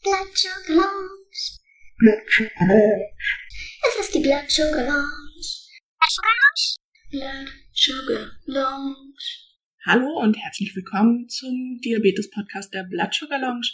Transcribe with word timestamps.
Blood 0.00 0.28
Sugar 0.32 0.76
Lounge. 0.76 1.58
Blood 1.98 2.22
Sugar 2.28 2.68
Lounge. 2.68 3.08
Es 3.88 4.00
ist 4.00 4.14
die 4.14 4.20
Blood 4.20 4.48
Sugar 4.48 4.84
Lounge. 4.84 5.48
Blood 7.10 7.48
Sugar 7.72 8.30
Lounge. 8.46 9.18
Hallo 9.84 10.20
und 10.20 10.36
herzlich 10.36 10.76
willkommen 10.76 11.28
zum 11.28 11.80
Diabetes-Podcast 11.84 12.72
der 12.72 12.84
Blood 12.84 13.12
Sugar 13.12 13.40
Lounge. 13.40 13.72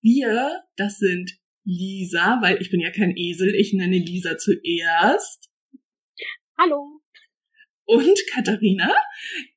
Wir, 0.00 0.64
das 0.74 0.98
sind 0.98 1.30
Lisa, 1.64 2.40
weil 2.42 2.60
ich 2.60 2.72
bin 2.72 2.80
ja 2.80 2.90
kein 2.90 3.16
Esel, 3.16 3.54
ich 3.54 3.72
nenne 3.72 3.98
Lisa 3.98 4.36
zuerst. 4.38 5.48
Hallo. 6.58 7.00
Und 7.84 8.18
Katharina 8.32 8.92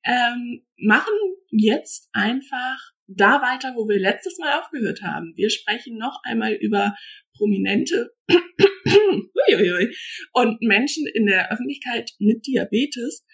ähm, 0.04 0.68
machen 0.78 1.14
jetzt 1.50 2.10
einfach 2.14 2.95
da 3.08 3.42
weiter, 3.42 3.74
wo 3.76 3.88
wir 3.88 4.00
letztes 4.00 4.38
Mal 4.40 4.60
aufgehört 4.60 5.02
haben. 5.02 5.34
Wir 5.36 5.50
sprechen 5.50 5.98
noch 5.98 6.20
einmal 6.24 6.54
über 6.54 6.96
prominente 7.38 8.12
und 10.34 10.62
Menschen 10.62 11.05
in 11.14 11.26
der 11.26 11.52
Öffentlichkeit 11.52 12.12
mit 12.20 12.45
Diabetes. 12.48 13.26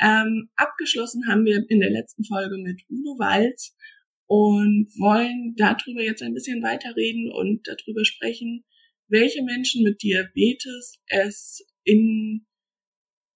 Ähm, 0.00 0.48
abgeschlossen 0.56 1.26
haben 1.28 1.44
wir 1.44 1.64
in 1.68 1.80
der 1.80 1.90
letzten 1.90 2.24
Folge 2.24 2.56
mit 2.58 2.82
Udo 2.88 3.18
Walz 3.18 3.76
und 4.26 4.88
wollen 4.98 5.54
darüber 5.56 6.02
jetzt 6.02 6.22
ein 6.22 6.34
bisschen 6.34 6.62
weiterreden 6.62 7.30
und 7.32 7.66
darüber 7.66 8.04
sprechen, 8.04 8.64
welche 9.08 9.42
Menschen 9.42 9.82
mit 9.82 10.02
Diabetes 10.02 11.00
es 11.06 11.66
in, 11.84 12.46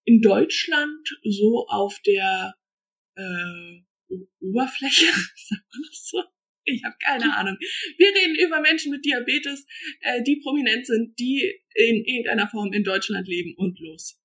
in 0.04 0.20
Deutschland 0.20 1.08
so 1.24 1.66
auf 1.68 1.98
der 2.06 2.54
äh, 3.16 3.82
Oberfläche, 4.40 5.06
so? 5.92 6.22
Ich 6.64 6.84
habe 6.84 6.94
keine 7.02 7.36
Ahnung. 7.36 7.56
Wir 7.96 8.08
reden 8.08 8.36
über 8.36 8.60
Menschen 8.60 8.92
mit 8.92 9.04
Diabetes, 9.04 9.66
äh, 10.00 10.22
die 10.22 10.40
prominent 10.42 10.86
sind, 10.86 11.18
die 11.18 11.60
in 11.74 12.04
irgendeiner 12.04 12.48
Form 12.48 12.72
in 12.72 12.84
Deutschland 12.84 13.26
leben 13.26 13.54
und 13.56 13.80
los. 13.80 14.18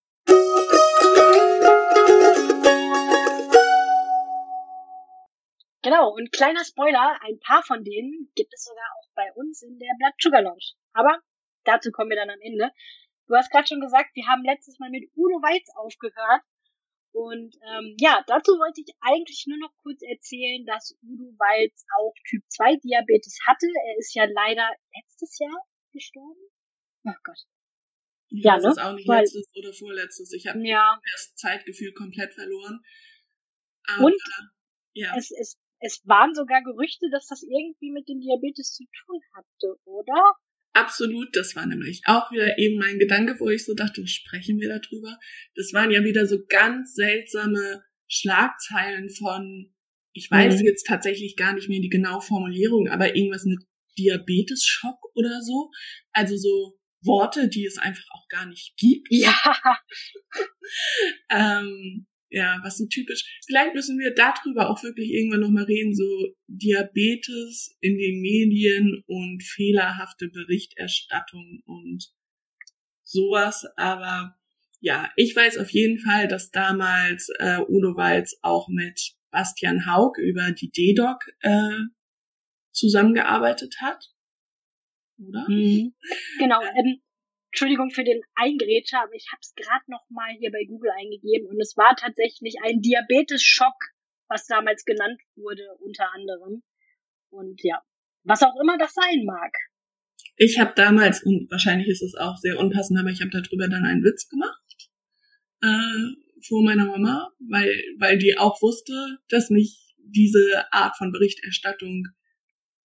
Genau, 5.81 6.13
und 6.13 6.31
kleiner 6.31 6.65
Spoiler, 6.65 7.17
ein 7.21 7.39
paar 7.39 7.63
von 7.63 7.83
denen 7.83 8.29
gibt 8.35 8.53
es 8.53 8.65
sogar 8.65 8.85
auch 8.99 9.09
bei 9.15 9.31
uns 9.35 9.61
in 9.63 9.79
der 9.79 9.95
Blood 9.97 10.13
Sugar 10.19 10.41
Lounge. 10.41 10.75
Aber 10.93 11.21
dazu 11.63 11.91
kommen 11.91 12.09
wir 12.09 12.17
dann 12.17 12.29
am 12.29 12.41
Ende. 12.41 12.71
Du 13.27 13.35
hast 13.35 13.49
gerade 13.51 13.67
schon 13.67 13.79
gesagt, 13.79 14.09
wir 14.13 14.27
haben 14.27 14.43
letztes 14.43 14.79
Mal 14.79 14.89
mit 14.89 15.09
Udo 15.15 15.41
Weiz 15.41 15.67
aufgehört. 15.75 16.43
Und 17.13 17.55
ähm, 17.73 17.95
ja, 17.99 18.23
dazu 18.27 18.51
wollte 18.59 18.81
ich 18.81 18.93
eigentlich 19.01 19.45
nur 19.47 19.57
noch 19.57 19.73
kurz 19.81 20.01
erzählen, 20.03 20.65
dass 20.65 20.95
Udo 21.01 21.33
Walz 21.39 21.85
auch 21.99 22.13
Typ 22.29 22.43
2 22.49 22.75
Diabetes 22.77 23.39
hatte. 23.47 23.65
Er 23.65 23.97
ist 23.97 24.13
ja 24.13 24.25
leider 24.25 24.69
letztes 24.95 25.39
Jahr 25.39 25.57
gestorben. 25.93 26.39
Oh 27.05 27.17
Gott. 27.23 27.39
Ich 28.29 28.43
Ja, 28.43 28.55
weiß 28.55 28.63
ne? 28.63 28.69
es 28.71 28.77
auch 28.77 28.93
nicht 28.93 29.07
Weil- 29.07 29.21
letztes 29.21 29.47
oder 29.55 29.73
vorletztes. 29.73 30.33
Ich 30.33 30.45
habe 30.47 30.59
Ja, 30.67 30.99
das 31.13 31.33
Zeitgefühl 31.35 31.93
komplett 31.93 32.33
verloren. 32.33 32.83
Aber, 33.87 34.05
Und? 34.05 34.15
ja, 34.93 35.15
es, 35.17 35.31
es, 35.31 35.57
es 35.79 36.01
waren 36.05 36.35
sogar 36.35 36.61
Gerüchte, 36.61 37.07
dass 37.11 37.27
das 37.27 37.41
irgendwie 37.41 37.91
mit 37.91 38.07
dem 38.09 38.19
Diabetes 38.19 38.73
zu 38.73 38.83
tun 39.05 39.21
hatte, 39.33 39.79
oder? 39.85 40.35
Absolut. 40.79 41.35
Das 41.35 41.55
war 41.55 41.65
nämlich 41.65 42.01
auch 42.05 42.31
wieder 42.31 42.57
eben 42.57 42.77
mein 42.77 42.99
Gedanke, 42.99 43.35
wo 43.39 43.49
ich 43.49 43.65
so 43.65 43.73
dachte, 43.73 44.05
sprechen 44.07 44.59
wir 44.59 44.69
darüber. 44.69 45.17
Das 45.55 45.73
waren 45.73 45.91
ja 45.91 46.03
wieder 46.03 46.25
so 46.25 46.37
ganz 46.47 46.93
seltsame 46.95 47.83
Schlagzeilen 48.07 49.09
von, 49.09 49.73
ich 50.13 50.29
weiß 50.31 50.59
Mhm. 50.61 50.65
jetzt 50.65 50.85
tatsächlich 50.87 51.35
gar 51.35 51.53
nicht 51.53 51.69
mehr 51.69 51.81
die 51.81 51.89
genaue 51.89 52.21
Formulierung, 52.21 52.87
aber 52.87 53.15
irgendwas 53.15 53.45
mit 53.45 53.59
Diabetes-Schock 53.97 54.99
oder 55.15 55.41
so. 55.41 55.69
Also 56.11 56.37
so 56.37 56.77
Worte, 57.01 57.47
die 57.49 57.65
es 57.65 57.77
einfach 57.77 58.05
auch 58.11 58.27
gar 58.29 58.45
nicht 58.47 58.75
gibt. 58.77 59.07
Ja, 59.11 59.33
Ähm, 61.29 62.07
ja, 62.29 62.59
was 62.63 62.77
so 62.77 62.85
typisch. 62.87 63.41
Vielleicht 63.45 63.73
müssen 63.73 63.97
wir 63.99 64.13
darüber 64.13 64.69
auch 64.69 64.83
wirklich 64.83 65.11
irgendwann 65.11 65.41
nochmal 65.41 65.63
reden, 65.63 65.95
so 65.95 66.27
Diabetes 66.47 67.75
in 67.79 67.97
den 67.97 68.21
Medien 68.21 69.03
und 69.07 69.43
fehlerhafte 69.43 70.27
Berichterstattung 70.29 71.61
und 71.65 72.11
sowas. 73.03 73.65
Aber 73.75 74.35
ja, 74.79 75.09
ich 75.15 75.35
weiß 75.35 75.57
auf 75.57 75.71
jeden 75.71 75.99
Fall, 75.99 76.27
dass 76.27 76.51
damals 76.51 77.29
äh, 77.39 77.59
Udo 77.67 77.95
Walz 77.95 78.37
auch 78.41 78.67
mit 78.67 79.13
Bastian 79.31 79.85
Haug 79.85 80.17
über 80.17 80.51
die 80.51 80.69
D-Doc 80.69 81.25
äh, 81.41 81.79
zusammengearbeitet 82.71 83.75
hat. 83.81 84.11
Oder? 85.19 85.45
genau. 86.37 86.61
Ähm, 86.61 87.01
Entschuldigung 87.51 87.91
für 87.91 88.03
den 88.03 88.21
Eingrätscher, 88.35 89.01
aber 89.03 89.13
ich 89.13 89.27
habe 89.31 89.39
es 89.41 89.53
gerade 89.55 89.83
noch 89.87 90.05
mal 90.09 90.29
hier 90.37 90.51
bei 90.51 90.63
Google 90.67 90.91
eingegeben 90.91 91.47
und 91.47 91.59
es 91.59 91.75
war 91.77 91.95
tatsächlich 91.95 92.55
ein 92.63 92.81
Diabetes-Schock, 92.81 93.75
was 94.27 94.45
damals 94.47 94.85
genannt 94.85 95.19
wurde, 95.35 95.63
unter 95.79 96.13
anderem. 96.13 96.63
Und 97.29 97.61
ja, 97.63 97.81
was 98.23 98.43
auch 98.43 98.55
immer 98.61 98.77
das 98.77 98.93
sein 98.93 99.23
mag. 99.25 99.51
Ich 100.35 100.59
habe 100.59 100.73
damals, 100.75 101.23
und 101.23 101.49
wahrscheinlich 101.49 101.87
ist 101.87 102.03
es 102.03 102.15
auch 102.15 102.37
sehr 102.37 102.59
unpassend, 102.59 102.99
aber 102.99 103.09
ich 103.09 103.21
habe 103.21 103.31
darüber 103.31 103.67
dann 103.67 103.85
einen 103.85 104.03
Witz 104.03 104.27
gemacht 104.29 104.61
äh, 105.61 106.47
vor 106.47 106.63
meiner 106.63 106.85
Mama, 106.85 107.31
weil, 107.39 107.73
weil 107.97 108.17
die 108.17 108.37
auch 108.37 108.61
wusste, 108.61 109.17
dass 109.29 109.49
mich 109.49 109.95
diese 109.97 110.71
Art 110.71 110.95
von 110.97 111.11
Berichterstattung 111.11 112.07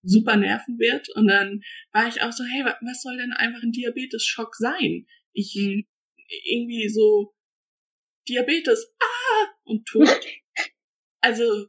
super 0.02 0.36
nerven 0.36 0.78
wird. 0.78 1.08
Und 1.14 1.28
dann 1.28 1.62
war 1.92 2.08
ich 2.08 2.22
auch 2.22 2.32
so, 2.32 2.44
hey, 2.44 2.64
wa- 2.64 2.78
was 2.82 3.02
soll 3.02 3.16
denn 3.16 3.32
einfach 3.32 3.62
ein 3.62 3.72
Diabetes-Schock 3.72 4.54
sein? 4.56 5.06
Ich 5.32 5.54
irgendwie 6.44 6.88
so 6.88 7.34
Diabetes, 8.28 8.94
ah, 9.00 9.46
und 9.64 9.86
tot. 9.86 10.08
Also, 11.24 11.68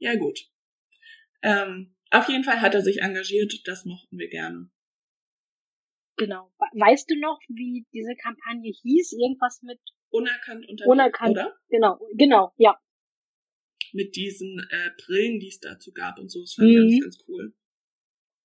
ja 0.00 0.16
gut. 0.16 0.38
Ähm, 1.42 1.94
auf 2.10 2.28
jeden 2.28 2.42
Fall 2.42 2.60
hat 2.60 2.74
er 2.74 2.82
sich 2.82 3.00
engagiert, 3.00 3.52
das 3.64 3.84
mochten 3.84 4.18
wir 4.18 4.28
gerne. 4.28 4.70
Genau. 6.16 6.52
We- 6.58 6.80
Weißt 6.80 7.08
du 7.10 7.14
noch, 7.20 7.38
wie 7.48 7.86
diese 7.92 8.14
Kampagne 8.20 8.72
hieß? 8.82 9.12
Irgendwas 9.12 9.60
mit, 9.62 9.78
Unerkannt 10.10 10.68
unter 10.68 10.86
Unerkannt. 10.86 11.30
oder? 11.30 11.56
genau, 11.68 12.00
genau, 12.14 12.52
ja. 12.56 12.76
Mit 13.92 14.16
diesen 14.16 14.58
äh, 14.70 14.90
Brillen, 15.04 15.40
die 15.40 15.48
es 15.48 15.60
dazu 15.60 15.92
gab 15.92 16.18
und 16.18 16.28
so. 16.30 16.40
Das 16.40 16.54
fand 16.54 16.68
ich 16.68 16.76
Mhm. 16.76 16.90
ganz, 16.90 17.02
ganz 17.04 17.18
cool. 17.28 17.54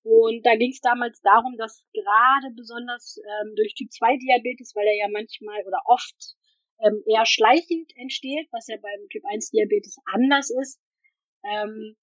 Und 0.03 0.45
da 0.45 0.55
ging 0.55 0.71
es 0.71 0.81
damals 0.81 1.21
darum, 1.21 1.55
dass 1.57 1.85
gerade 1.93 2.53
besonders 2.55 3.17
ähm, 3.17 3.55
durch 3.55 3.73
Typ 3.73 3.91
2 3.91 4.17
Diabetes, 4.17 4.75
weil 4.75 4.85
er 4.85 4.97
ja 4.97 5.07
manchmal 5.09 5.63
oder 5.65 5.79
oft 5.85 6.35
ähm, 6.83 7.01
eher 7.07 7.25
schleichend 7.25 7.91
entsteht, 7.95 8.47
was 8.51 8.67
ja 8.67 8.75
beim 8.81 9.07
Typ 9.09 9.23
1 9.25 9.51
Diabetes 9.51 9.97
anders 10.05 10.49
ist, 10.49 10.81
ähm, 11.45 11.95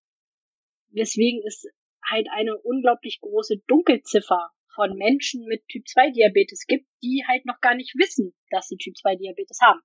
weswegen 0.89 1.43
es 1.47 1.67
halt 2.09 2.29
eine 2.31 2.57
unglaublich 2.59 3.21
große 3.21 3.59
Dunkelziffer 3.67 4.51
von 4.75 4.97
Menschen 4.97 5.45
mit 5.45 5.67
Typ 5.69 5.87
2 5.87 6.11
Diabetes 6.11 6.67
gibt, 6.67 6.87
die 7.03 7.25
halt 7.29 7.45
noch 7.45 7.61
gar 7.61 7.75
nicht 7.75 7.95
wissen, 7.97 8.35
dass 8.51 8.69
sie 8.69 8.77
Typ 8.77 8.97
2 8.97 9.17
Diabetes 9.17 9.59
haben. 9.61 9.81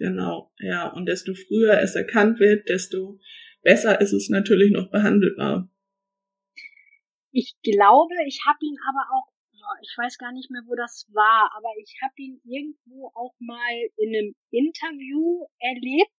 Genau, 0.00 0.50
ja. 0.58 0.88
Und 0.88 1.04
desto 1.04 1.34
früher 1.34 1.78
es 1.82 1.94
erkannt 1.94 2.40
wird, 2.40 2.70
desto 2.70 3.20
besser 3.60 4.00
ist 4.00 4.14
es 4.14 4.30
natürlich 4.30 4.72
noch 4.72 4.90
behandelbar. 4.90 5.68
Ich 7.32 7.54
glaube, 7.62 8.14
ich 8.26 8.40
habe 8.46 8.58
ihn 8.62 8.78
aber 8.88 9.04
auch, 9.12 9.28
ich 9.82 9.94
weiß 9.98 10.16
gar 10.16 10.32
nicht 10.32 10.50
mehr, 10.50 10.62
wo 10.66 10.74
das 10.74 11.06
war, 11.12 11.52
aber 11.54 11.68
ich 11.82 11.98
habe 12.02 12.14
ihn 12.16 12.40
irgendwo 12.44 13.08
auch 13.14 13.34
mal 13.40 13.76
in 13.98 14.16
einem 14.16 14.34
Interview 14.50 15.44
erlebt. 15.58 16.10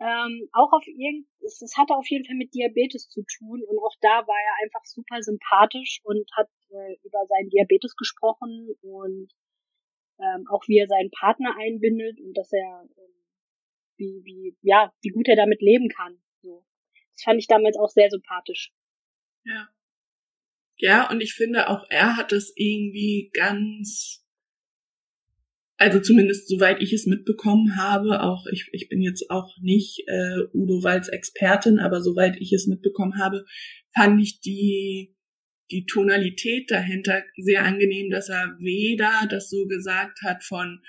Ähm, 0.00 0.48
auch 0.52 0.72
auf 0.72 0.86
irgend, 0.86 1.28
es 1.44 1.76
hatte 1.76 1.94
auf 1.94 2.08
jeden 2.08 2.24
Fall 2.24 2.36
mit 2.36 2.54
Diabetes 2.54 3.10
zu 3.10 3.22
tun 3.36 3.62
und 3.62 3.78
auch 3.78 3.94
da 4.00 4.26
war 4.26 4.40
er 4.48 4.64
einfach 4.64 4.84
super 4.84 5.22
sympathisch 5.22 6.00
und 6.04 6.26
hat 6.34 6.48
äh, 6.70 6.96
über 7.04 7.20
seinen 7.28 7.50
Diabetes 7.50 7.94
gesprochen 7.96 8.74
und 8.80 9.28
ähm, 10.22 10.46
auch 10.48 10.62
wie 10.68 10.78
er 10.78 10.86
seinen 10.86 11.10
Partner 11.10 11.56
einbindet 11.58 12.20
und 12.20 12.34
dass 12.34 12.52
er 12.52 12.88
ähm, 12.96 13.14
wie 13.96 14.22
wie 14.24 14.56
ja 14.62 14.92
wie 15.02 15.10
gut 15.10 15.28
er 15.28 15.36
damit 15.36 15.60
leben 15.60 15.88
kann. 15.88 16.18
So, 16.42 16.64
das 17.12 17.22
fand 17.24 17.38
ich 17.38 17.46
damals 17.46 17.76
auch 17.76 17.90
sehr 17.90 18.10
sympathisch. 18.10 18.72
Ja. 19.44 19.68
Ja, 20.76 21.10
und 21.10 21.20
ich 21.20 21.34
finde 21.34 21.68
auch 21.68 21.84
er 21.90 22.16
hat 22.16 22.32
das 22.32 22.52
irgendwie 22.56 23.30
ganz, 23.34 24.24
also 25.76 26.00
zumindest 26.00 26.48
soweit 26.48 26.80
ich 26.80 26.92
es 26.92 27.06
mitbekommen 27.06 27.76
habe, 27.76 28.22
auch 28.22 28.46
ich, 28.50 28.68
ich 28.72 28.88
bin 28.88 29.00
jetzt 29.00 29.30
auch 29.30 29.56
nicht 29.60 30.02
äh, 30.08 30.40
Udo 30.52 30.82
Walz 30.82 31.08
Expertin, 31.08 31.78
aber 31.78 32.00
soweit 32.00 32.36
ich 32.40 32.52
es 32.52 32.66
mitbekommen 32.66 33.18
habe, 33.18 33.44
fand 33.94 34.20
ich 34.20 34.40
die 34.40 35.14
die 35.72 35.86
Tonalität 35.86 36.70
dahinter 36.70 37.22
sehr 37.36 37.64
angenehm, 37.64 38.10
dass 38.10 38.28
er 38.28 38.56
weder 38.58 39.26
das 39.28 39.50
so 39.50 39.66
gesagt 39.66 40.20
hat 40.22 40.44
von 40.44 40.82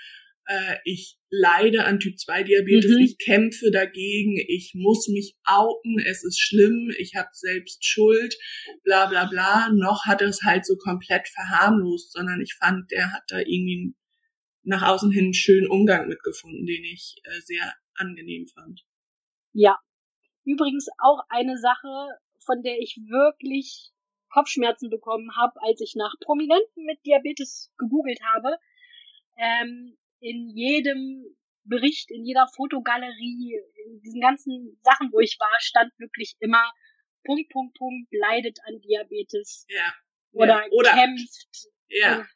äh, 0.46 0.76
ich 0.84 1.16
leide 1.30 1.84
an 1.84 1.98
Typ 1.98 2.18
2 2.18 2.44
Diabetes, 2.44 2.92
Mhm. 2.92 3.02
ich 3.02 3.18
kämpfe 3.18 3.70
dagegen, 3.72 4.36
ich 4.46 4.72
muss 4.74 5.08
mich 5.08 5.36
outen, 5.44 5.98
es 5.98 6.22
ist 6.22 6.38
schlimm, 6.38 6.92
ich 6.98 7.14
habe 7.16 7.30
selbst 7.32 7.84
Schuld, 7.84 8.36
bla 8.82 9.06
bla 9.06 9.24
bla, 9.24 9.70
noch 9.72 10.04
hat 10.04 10.20
er 10.20 10.28
es 10.28 10.42
halt 10.42 10.66
so 10.66 10.76
komplett 10.76 11.26
verharmlost, 11.28 12.12
sondern 12.12 12.40
ich 12.40 12.54
fand, 12.54 12.90
der 12.90 13.12
hat 13.12 13.22
da 13.28 13.38
irgendwie 13.38 13.94
nach 14.62 14.82
außen 14.82 15.10
hin 15.10 15.24
einen 15.24 15.34
schönen 15.34 15.68
Umgang 15.68 16.08
mitgefunden, 16.08 16.66
den 16.66 16.84
ich 16.84 17.16
äh, 17.24 17.40
sehr 17.40 17.74
angenehm 17.94 18.46
fand. 18.46 18.82
Ja. 19.52 19.78
Übrigens 20.44 20.88
auch 20.98 21.20
eine 21.30 21.56
Sache, 21.56 22.18
von 22.44 22.62
der 22.62 22.78
ich 22.78 22.98
wirklich 23.08 23.93
Kopfschmerzen 24.34 24.90
bekommen 24.90 25.30
habe, 25.36 25.54
als 25.62 25.80
ich 25.80 25.94
nach 25.94 26.12
Prominenten 26.20 26.84
mit 26.84 26.98
Diabetes 27.06 27.72
gegoogelt 27.78 28.18
habe. 28.34 28.58
Ähm, 29.38 29.96
in 30.20 30.48
jedem 30.48 31.24
Bericht, 31.64 32.10
in 32.10 32.24
jeder 32.24 32.46
Fotogalerie, 32.54 33.60
in 33.86 34.00
diesen 34.00 34.20
ganzen 34.20 34.78
Sachen, 34.82 35.10
wo 35.12 35.20
ich 35.20 35.36
war, 35.38 35.56
stand 35.60 35.92
wirklich 35.98 36.34
immer 36.40 36.72
Punkt, 37.24 37.50
Punkt, 37.50 37.78
Punkt, 37.78 38.08
leidet 38.12 38.58
an 38.66 38.80
Diabetes 38.80 39.66
Ja. 39.68 39.94
oder, 40.32 40.64
ja. 40.64 40.70
oder 40.72 40.92
kämpft. 40.92 41.68
Ja. 41.88 42.26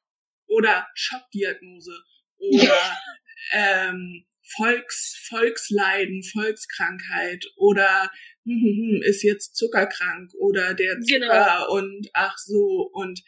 Oder 0.46 0.86
Schockdiagnose. 0.94 1.92
Oder 2.38 2.96
ähm, 3.52 4.24
Volks, 4.56 5.26
Volksleiden, 5.28 6.22
Volkskrankheit 6.22 7.44
oder 7.56 8.10
ist 9.02 9.22
jetzt 9.22 9.56
zuckerkrank 9.56 10.32
oder 10.38 10.74
der 10.74 11.00
Zucker 11.00 11.18
Genau. 11.18 11.74
und 11.74 12.08
ach 12.14 12.36
so 12.38 12.90
und 12.92 13.20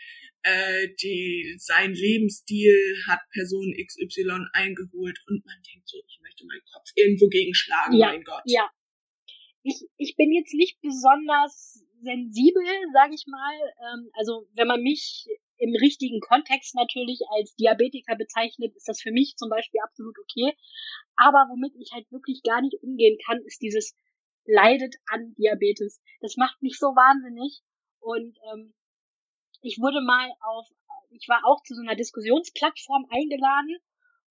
äh, 0.42 0.88
die 1.02 1.54
sein 1.58 1.92
Lebensstil 1.92 2.96
hat 3.06 3.20
Person 3.32 3.74
XY 3.74 4.46
eingeholt 4.52 5.18
und 5.28 5.44
man 5.44 5.56
denkt 5.70 5.88
so, 5.88 5.98
ich 6.08 6.18
möchte 6.22 6.46
meinen 6.46 6.62
Kopf 6.72 6.88
irgendwo 6.94 7.28
gegenschlagen, 7.28 7.96
Ja, 7.96 8.08
mein 8.08 8.22
Gott. 8.24 8.42
Ja. 8.46 8.70
Ich, 9.62 9.84
ich 9.98 10.16
bin 10.16 10.32
jetzt 10.32 10.54
nicht 10.54 10.80
besonders 10.80 11.84
sensibel, 12.02 12.64
sage 12.94 13.14
ich 13.14 13.24
mal. 13.26 13.54
Ähm, 13.92 14.10
also 14.14 14.48
wenn 14.54 14.66
man 14.66 14.80
mich 14.82 15.26
im 15.58 15.74
richtigen 15.76 16.20
Kontext 16.20 16.74
natürlich 16.74 17.20
als 17.36 17.54
Diabetiker 17.56 18.16
bezeichnet, 18.16 18.74
ist 18.74 18.88
das 18.88 19.02
für 19.02 19.12
mich 19.12 19.34
zum 19.36 19.50
Beispiel 19.50 19.80
absolut 19.84 20.16
okay. 20.18 20.56
Aber 21.16 21.44
womit 21.50 21.74
ich 21.78 21.90
halt 21.92 22.10
wirklich 22.10 22.42
gar 22.42 22.62
nicht 22.62 22.76
umgehen 22.82 23.18
kann, 23.26 23.42
ist 23.44 23.60
dieses 23.60 23.94
leidet 24.44 24.96
an 25.10 25.34
Diabetes. 25.38 26.00
Das 26.20 26.36
macht 26.36 26.60
mich 26.62 26.78
so 26.78 26.88
wahnsinnig. 26.88 27.62
Und 28.00 28.36
ähm, 28.52 28.74
ich 29.62 29.78
wurde 29.78 30.00
mal 30.00 30.30
auf, 30.40 30.66
ich 31.10 31.28
war 31.28 31.42
auch 31.44 31.62
zu 31.62 31.74
so 31.74 31.82
einer 31.82 31.96
Diskussionsplattform 31.96 33.06
eingeladen 33.10 33.76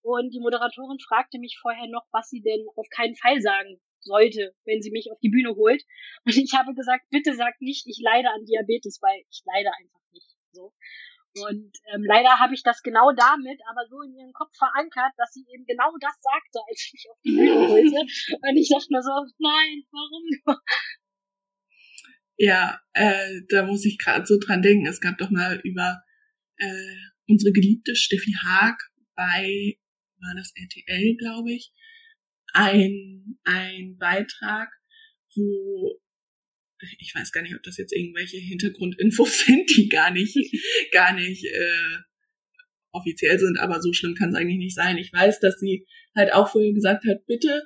und 0.01 0.33
die 0.33 0.39
Moderatorin 0.39 0.99
fragte 0.99 1.39
mich 1.39 1.57
vorher 1.61 1.87
noch, 1.87 2.07
was 2.11 2.29
sie 2.29 2.41
denn 2.41 2.65
auf 2.75 2.87
keinen 2.89 3.15
Fall 3.15 3.41
sagen 3.41 3.79
sollte, 3.99 4.55
wenn 4.65 4.81
sie 4.81 4.91
mich 4.91 5.11
auf 5.11 5.19
die 5.19 5.29
Bühne 5.29 5.55
holt. 5.55 5.83
Und 6.25 6.35
ich 6.37 6.53
habe 6.53 6.73
gesagt, 6.73 7.05
bitte 7.09 7.35
sag 7.35 7.59
nicht, 7.59 7.85
ich 7.85 7.99
leide 8.01 8.29
an 8.29 8.45
Diabetes, 8.45 8.99
weil 9.01 9.23
ich 9.29 9.41
leide 9.45 9.69
einfach 9.77 10.01
nicht. 10.11 10.35
So. 10.51 10.73
Und 11.41 11.71
ähm, 11.93 12.03
leider 12.03 12.39
habe 12.39 12.53
ich 12.53 12.63
das 12.63 12.81
genau 12.81 13.11
damit, 13.11 13.59
aber 13.69 13.87
so 13.89 14.01
in 14.01 14.15
ihren 14.15 14.33
Kopf 14.33 14.55
verankert, 14.57 15.13
dass 15.17 15.31
sie 15.33 15.45
eben 15.53 15.65
genau 15.65 15.91
das 15.99 16.15
sagte, 16.21 16.59
als 16.67 16.83
ich 16.85 16.93
mich 16.93 17.05
auf 17.09 17.17
die 17.23 17.31
Bühne 17.31 17.67
holte. 17.67 17.99
Und 17.99 18.57
ich 18.57 18.69
dachte 18.69 18.91
nur 18.91 19.01
so, 19.01 19.11
nein, 19.39 19.83
warum? 19.91 20.59
Ja, 22.37 22.79
äh, 22.93 23.41
da 23.49 23.65
muss 23.65 23.85
ich 23.85 23.97
gerade 23.97 24.25
so 24.25 24.37
dran 24.39 24.61
denken. 24.61 24.87
Es 24.87 25.01
gab 25.01 25.17
doch 25.17 25.29
mal 25.29 25.59
über 25.63 26.01
äh, 26.55 26.95
unsere 27.27 27.51
geliebte 27.51 27.95
Steffi 27.95 28.33
Haag 28.43 28.79
bei, 29.15 29.77
war 30.21 30.35
das 30.35 30.53
RTL, 30.55 31.17
glaube 31.17 31.51
ich, 31.51 31.73
ein, 32.53 33.39
ein 33.43 33.97
Beitrag, 33.97 34.69
wo 35.35 35.99
ich 36.99 37.13
weiß 37.15 37.31
gar 37.31 37.41
nicht, 37.41 37.55
ob 37.55 37.63
das 37.63 37.77
jetzt 37.77 37.93
irgendwelche 37.93 38.37
Hintergrundinfos 38.37 39.39
sind, 39.45 39.69
die 39.75 39.89
gar 39.89 40.11
nicht, 40.11 40.37
gar 40.91 41.13
nicht 41.13 41.45
äh, 41.45 41.97
offiziell 42.91 43.37
sind, 43.39 43.57
aber 43.59 43.81
so 43.81 43.93
schlimm 43.93 44.15
kann 44.15 44.29
es 44.29 44.35
eigentlich 44.35 44.57
nicht 44.57 44.75
sein. 44.75 44.97
Ich 44.97 45.13
weiß, 45.13 45.39
dass 45.39 45.59
sie 45.59 45.85
halt 46.15 46.33
auch 46.33 46.49
vorhin 46.49 46.75
gesagt 46.75 47.05
hat, 47.05 47.25
bitte 47.25 47.65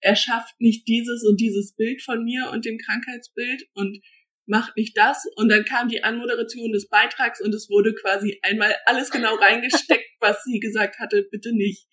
erschafft 0.00 0.54
nicht 0.60 0.88
dieses 0.88 1.24
und 1.24 1.40
dieses 1.40 1.74
Bild 1.74 2.02
von 2.02 2.24
mir 2.24 2.50
und 2.50 2.64
dem 2.64 2.78
Krankheitsbild 2.78 3.68
und 3.74 4.00
macht 4.46 4.76
nicht 4.76 4.96
das. 4.96 5.24
Und 5.36 5.48
dann 5.48 5.64
kam 5.64 5.88
die 5.88 6.02
Anmoderation 6.02 6.72
des 6.72 6.88
Beitrags 6.88 7.40
und 7.40 7.54
es 7.54 7.68
wurde 7.68 7.94
quasi 7.94 8.38
einmal 8.42 8.74
alles 8.86 9.10
genau 9.10 9.34
reingesteckt, 9.36 10.08
was 10.20 10.42
sie 10.44 10.58
gesagt 10.58 10.98
hatte, 10.98 11.26
bitte 11.30 11.54
nicht. 11.54 11.86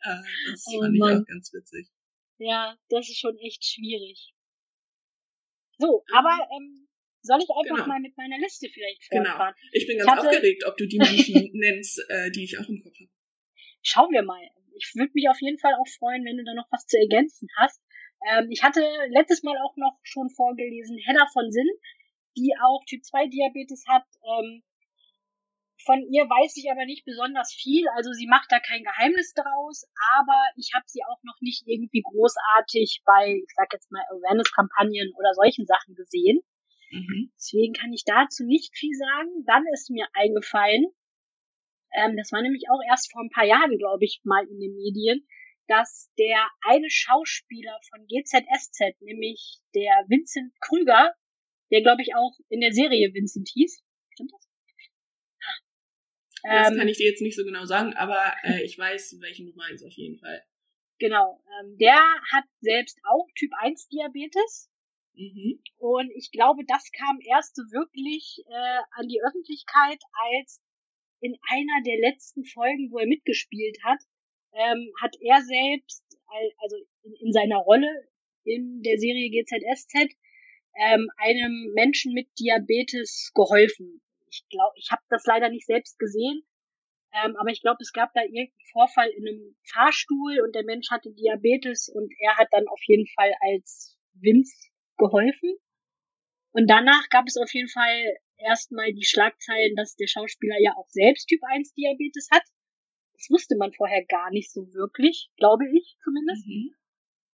Äh, 0.00 0.16
das 0.50 0.64
Oh 0.66 0.80
fand 0.80 0.94
ich 0.94 1.00
Mann. 1.00 1.22
auch 1.22 1.26
ganz 1.26 1.52
witzig. 1.52 1.88
Ja, 2.38 2.76
das 2.88 3.08
ist 3.08 3.18
schon 3.20 3.38
echt 3.38 3.64
schwierig. 3.64 4.32
So, 5.78 6.04
aber 6.12 6.48
ähm, 6.56 6.88
soll 7.22 7.38
ich 7.38 7.48
einfach 7.50 7.76
Genau. 7.84 7.86
mal 7.88 8.00
mit 8.00 8.16
meiner 8.16 8.38
Liste 8.38 8.68
vielleicht 8.68 9.08
Genau. 9.10 9.24
fortfahren? 9.24 9.54
Ich 9.72 9.86
bin 9.86 9.96
Ich 9.96 10.04
ganz 10.04 10.20
hatte- 10.20 10.28
aufgeregt, 10.28 10.64
ob 10.66 10.76
du 10.76 10.86
die 10.86 10.98
Menschen 10.98 11.50
nennst, 11.54 11.98
äh, 12.08 12.30
die 12.30 12.44
ich 12.44 12.58
auch 12.58 12.68
im 12.68 12.82
Kopf 12.82 12.94
habe. 12.98 13.10
Schauen 13.82 14.12
wir 14.12 14.22
mal. 14.22 14.42
Ich 14.76 14.92
würde 14.94 15.12
mich 15.14 15.28
auf 15.28 15.40
jeden 15.40 15.58
Fall 15.58 15.74
auch 15.74 15.88
freuen, 15.98 16.24
wenn 16.24 16.36
du 16.36 16.44
da 16.44 16.54
noch 16.54 16.66
was 16.70 16.86
zu 16.86 16.98
ergänzen 16.98 17.48
hast. 17.56 17.80
Ähm, 18.30 18.48
ich 18.50 18.62
hatte 18.62 18.80
letztes 19.10 19.42
Mal 19.42 19.56
auch 19.64 19.76
noch 19.76 19.98
schon 20.02 20.30
vorgelesen 20.30 20.98
Hedda 20.98 21.26
von 21.32 21.50
Sinn, 21.52 21.68
die 22.36 22.52
auch 22.62 22.82
Typ 22.86 23.04
2 23.04 23.26
Diabetes 23.28 23.84
hat. 23.88 24.04
Ähm, 24.26 24.62
von 25.84 26.00
ihr 26.10 26.24
weiß 26.24 26.56
ich 26.56 26.70
aber 26.70 26.84
nicht 26.86 27.04
besonders 27.04 27.52
viel, 27.52 27.86
also 27.96 28.12
sie 28.12 28.26
macht 28.26 28.50
da 28.50 28.58
kein 28.60 28.82
Geheimnis 28.82 29.34
draus, 29.34 29.84
aber 30.16 30.40
ich 30.56 30.72
habe 30.74 30.84
sie 30.88 31.04
auch 31.04 31.22
noch 31.22 31.40
nicht 31.40 31.64
irgendwie 31.66 32.02
großartig 32.02 33.02
bei, 33.04 33.36
ich 33.36 33.54
sag 33.54 33.72
jetzt 33.72 33.90
mal, 33.92 34.02
Awareness-Kampagnen 34.10 35.12
oder 35.18 35.34
solchen 35.34 35.66
Sachen 35.66 35.94
gesehen. 35.94 36.40
Mhm. 36.90 37.32
Deswegen 37.36 37.74
kann 37.74 37.92
ich 37.92 38.04
dazu 38.04 38.44
nicht 38.44 38.76
viel 38.76 38.94
sagen. 38.94 39.44
Dann 39.46 39.64
ist 39.72 39.90
mir 39.90 40.06
eingefallen, 40.14 40.86
ähm, 41.94 42.16
das 42.16 42.32
war 42.32 42.42
nämlich 42.42 42.64
auch 42.70 42.80
erst 42.88 43.12
vor 43.12 43.22
ein 43.22 43.30
paar 43.30 43.46
Jahren, 43.46 43.78
glaube 43.78 44.04
ich, 44.04 44.20
mal 44.24 44.44
in 44.46 44.58
den 44.58 44.74
Medien, 44.74 45.26
dass 45.68 46.10
der 46.18 46.48
eine 46.66 46.90
Schauspieler 46.90 47.78
von 47.90 48.06
GZSZ, 48.06 49.00
nämlich 49.00 49.58
der 49.74 50.04
Vincent 50.08 50.52
Krüger, 50.60 51.14
der 51.70 51.82
glaube 51.82 52.02
ich 52.02 52.14
auch 52.14 52.32
in 52.48 52.60
der 52.60 52.72
Serie 52.72 53.14
Vincent 53.14 53.48
hieß, 53.52 53.82
stimmt 54.10 54.32
das? 54.32 54.43
Das 56.44 56.70
Ähm, 56.70 56.76
kann 56.78 56.88
ich 56.88 56.98
dir 56.98 57.08
jetzt 57.08 57.22
nicht 57.22 57.36
so 57.36 57.44
genau 57.44 57.64
sagen, 57.64 57.94
aber 57.94 58.34
äh, 58.42 58.62
ich 58.62 58.78
weiß, 58.78 59.16
welchen 59.20 59.46
du 59.46 59.52
meinst 59.56 59.84
auf 59.84 59.92
jeden 59.92 60.18
Fall. 60.18 60.42
Genau, 60.98 61.42
ähm, 61.60 61.76
der 61.78 61.98
hat 62.32 62.44
selbst 62.60 62.98
auch 63.04 63.26
Typ 63.34 63.50
1 63.60 63.88
Diabetes 63.88 64.70
Mhm. 65.16 65.62
Und 65.76 66.10
ich 66.16 66.30
glaube, 66.32 66.64
das 66.66 66.90
kam 66.90 67.18
erst 67.20 67.54
so 67.56 67.62
wirklich 67.70 68.42
äh, 68.48 68.80
an 68.98 69.06
die 69.08 69.20
Öffentlichkeit, 69.22 70.00
als 70.12 70.60
in 71.20 71.36
einer 71.48 71.82
der 71.86 71.98
letzten 71.98 72.44
Folgen, 72.44 72.90
wo 72.90 72.98
er 72.98 73.06
mitgespielt 73.06 73.78
hat, 73.84 74.00
ähm, 74.54 74.90
hat 75.00 75.14
er 75.20 75.40
selbst, 75.42 76.02
al- 76.26 76.52
also 76.58 76.76
in, 77.02 77.14
in 77.26 77.32
seiner 77.32 77.58
Rolle 77.58 77.88
in 78.44 78.82
der 78.82 78.98
Serie 78.98 79.30
GZSZ, 79.30 80.14
ähm, 80.76 81.08
einem 81.18 81.72
Menschen 81.74 82.12
mit 82.12 82.28
Diabetes 82.38 83.30
geholfen. 83.34 84.02
Ich 84.34 84.44
glaube, 84.50 84.74
ich 84.76 84.90
habe 84.90 85.02
das 85.08 85.24
leider 85.26 85.48
nicht 85.48 85.66
selbst 85.66 85.98
gesehen, 85.98 86.42
ähm, 87.12 87.36
aber 87.36 87.50
ich 87.50 87.62
glaube, 87.62 87.78
es 87.80 87.92
gab 87.92 88.12
da 88.14 88.22
irgendeinen 88.22 88.52
Vorfall 88.72 89.08
in 89.10 89.28
einem 89.28 89.56
Fahrstuhl 89.72 90.40
und 90.44 90.54
der 90.54 90.64
Mensch 90.64 90.90
hatte 90.90 91.12
Diabetes 91.12 91.88
und 91.88 92.12
er 92.18 92.36
hat 92.36 92.48
dann 92.50 92.66
auf 92.66 92.80
jeden 92.86 93.06
Fall 93.14 93.32
als 93.52 93.96
Vince 94.14 94.70
geholfen. 94.98 95.56
Und 96.52 96.68
danach 96.68 97.08
gab 97.10 97.26
es 97.26 97.36
auf 97.36 97.52
jeden 97.52 97.68
Fall 97.68 98.16
erstmal 98.36 98.92
die 98.92 99.04
Schlagzeilen, 99.04 99.76
dass 99.76 99.94
der 99.96 100.08
Schauspieler 100.08 100.56
ja 100.60 100.72
auch 100.76 100.88
selbst 100.88 101.26
Typ 101.26 101.40
1 101.44 101.72
Diabetes 101.74 102.28
hat. 102.32 102.42
Das 103.12 103.28
wusste 103.30 103.56
man 103.56 103.72
vorher 103.72 104.04
gar 104.06 104.30
nicht 104.30 104.52
so 104.52 104.62
wirklich, 104.74 105.30
glaube 105.36 105.64
ich 105.72 105.96
zumindest, 106.02 106.46
Mhm. 106.46 106.74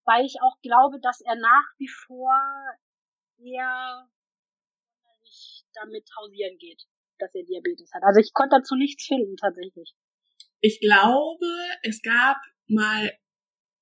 weil 0.06 0.24
ich 0.24 0.36
auch 0.40 0.56
glaube, 0.62 1.00
dass 1.00 1.20
er 1.20 1.36
nach 1.36 1.68
wie 1.78 1.88
vor 1.88 2.32
eher 3.38 4.08
damit 5.82 6.08
hausieren 6.18 6.56
geht, 6.58 6.82
dass 7.18 7.34
er 7.34 7.44
Diabetes 7.44 7.90
hat. 7.92 8.02
Also 8.02 8.20
ich 8.20 8.32
konnte 8.32 8.56
dazu 8.58 8.74
nichts 8.74 9.06
finden 9.06 9.36
tatsächlich. 9.36 9.94
Ich 10.60 10.80
glaube, 10.80 11.46
es 11.82 12.02
gab 12.02 12.38
mal 12.66 13.12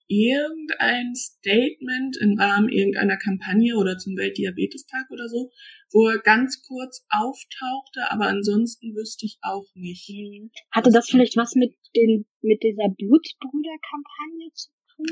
irgendein 0.06 1.14
Statement 1.14 2.16
im 2.20 2.38
Rahmen 2.38 2.68
irgendeiner 2.68 3.16
Kampagne 3.16 3.76
oder 3.76 3.96
zum 3.96 4.16
Weltdiabetestag 4.16 5.10
oder 5.10 5.28
so, 5.28 5.50
wo 5.92 6.08
er 6.08 6.18
ganz 6.18 6.62
kurz 6.62 7.06
auftauchte, 7.08 8.10
aber 8.10 8.26
ansonsten 8.26 8.94
wüsste 8.94 9.26
ich 9.26 9.38
auch 9.42 9.66
nicht. 9.74 10.08
Hm. 10.08 10.50
Hatte 10.70 10.90
das 10.90 11.08
vielleicht 11.08 11.36
was 11.36 11.54
mit 11.54 11.74
den 11.96 12.26
mit 12.42 12.62
dieser 12.62 12.88
Blutbrüder-Kampagne 12.88 14.52
zu 14.52 14.70
tun? 14.94 15.06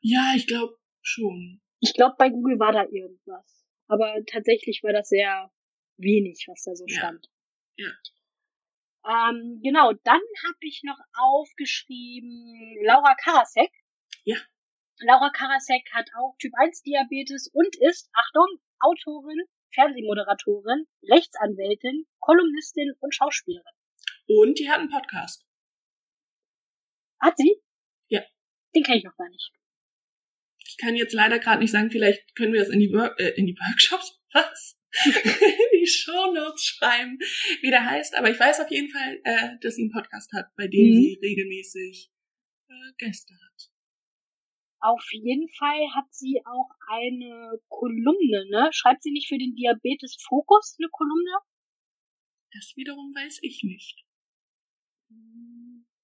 Ja, 0.00 0.32
ich 0.36 0.46
glaube 0.46 0.76
schon. 1.02 1.60
Ich 1.80 1.92
glaube, 1.94 2.14
bei 2.18 2.30
Google 2.30 2.58
war 2.58 2.72
da 2.72 2.84
irgendwas. 2.84 3.66
Aber 3.88 4.14
tatsächlich 4.26 4.82
war 4.82 4.92
das 4.92 5.08
sehr 5.08 5.50
wenig, 6.00 6.46
was 6.48 6.62
da 6.64 6.74
so 6.74 6.84
Ja. 6.88 6.98
stand. 6.98 7.26
Ja. 7.76 7.90
Ähm, 9.06 9.60
genau, 9.62 9.92
dann 10.04 10.20
habe 10.44 10.58
ich 10.60 10.82
noch 10.84 10.98
aufgeschrieben 11.14 12.76
Laura 12.84 13.14
Karasek. 13.14 13.70
Ja. 14.24 14.36
Laura 14.98 15.30
Karasek 15.30 15.88
hat 15.92 16.10
auch 16.18 16.36
Typ 16.38 16.52
1 16.56 16.82
Diabetes 16.82 17.48
und 17.54 17.74
ist, 17.80 18.10
Achtung, 18.12 18.60
Autorin, 18.80 19.44
Fernsehmoderatorin, 19.74 20.86
Rechtsanwältin, 21.04 22.06
Kolumnistin 22.18 22.92
und 23.00 23.14
Schauspielerin. 23.14 23.72
Und 24.26 24.58
die 24.58 24.68
hat 24.70 24.80
einen 24.80 24.90
Podcast. 24.90 25.46
Hat 27.20 27.36
sie? 27.36 27.56
Ja. 28.08 28.20
Den 28.74 28.82
kenne 28.82 28.98
ich 28.98 29.04
noch 29.04 29.16
gar 29.16 29.28
nicht. 29.28 29.52
Ich 30.66 30.76
kann 30.76 30.94
jetzt 30.94 31.12
leider 31.14 31.38
gerade 31.38 31.60
nicht 31.60 31.72
sagen, 31.72 31.90
vielleicht 31.90 32.34
können 32.36 32.52
wir 32.52 32.60
das 32.60 32.70
in 32.70 32.80
die, 32.80 32.92
Work 32.92 33.18
äh, 33.18 33.30
in 33.30 33.46
die 33.46 33.54
Workshops, 33.56 34.20
was? 34.32 34.79
die 35.72 35.86
Shownotes 35.86 36.64
schreiben, 36.64 37.18
wie 37.62 37.70
der 37.70 37.84
heißt. 37.84 38.14
Aber 38.16 38.30
ich 38.30 38.38
weiß 38.38 38.60
auf 38.60 38.70
jeden 38.70 38.90
Fall, 38.90 39.20
äh, 39.24 39.58
dass 39.60 39.76
sie 39.76 39.82
einen 39.82 39.92
Podcast 39.92 40.32
hat, 40.32 40.46
bei 40.56 40.66
dem 40.66 40.88
Mhm. 40.88 40.92
sie 40.94 41.18
regelmäßig 41.22 42.10
äh, 42.68 42.92
Gäste 42.98 43.34
hat. 43.34 43.70
Auf 44.82 45.04
jeden 45.12 45.48
Fall 45.58 45.94
hat 45.94 46.06
sie 46.12 46.40
auch 46.46 46.70
eine 46.88 47.60
Kolumne, 47.68 48.46
ne? 48.50 48.70
Schreibt 48.72 49.02
sie 49.02 49.10
nicht 49.12 49.28
für 49.28 49.36
den 49.36 49.54
Diabetes 49.54 50.16
Fokus 50.26 50.76
eine 50.78 50.88
Kolumne? 50.90 51.38
Das 52.52 52.72
wiederum 52.76 53.12
weiß 53.14 53.40
ich 53.42 53.62
nicht. 53.62 54.04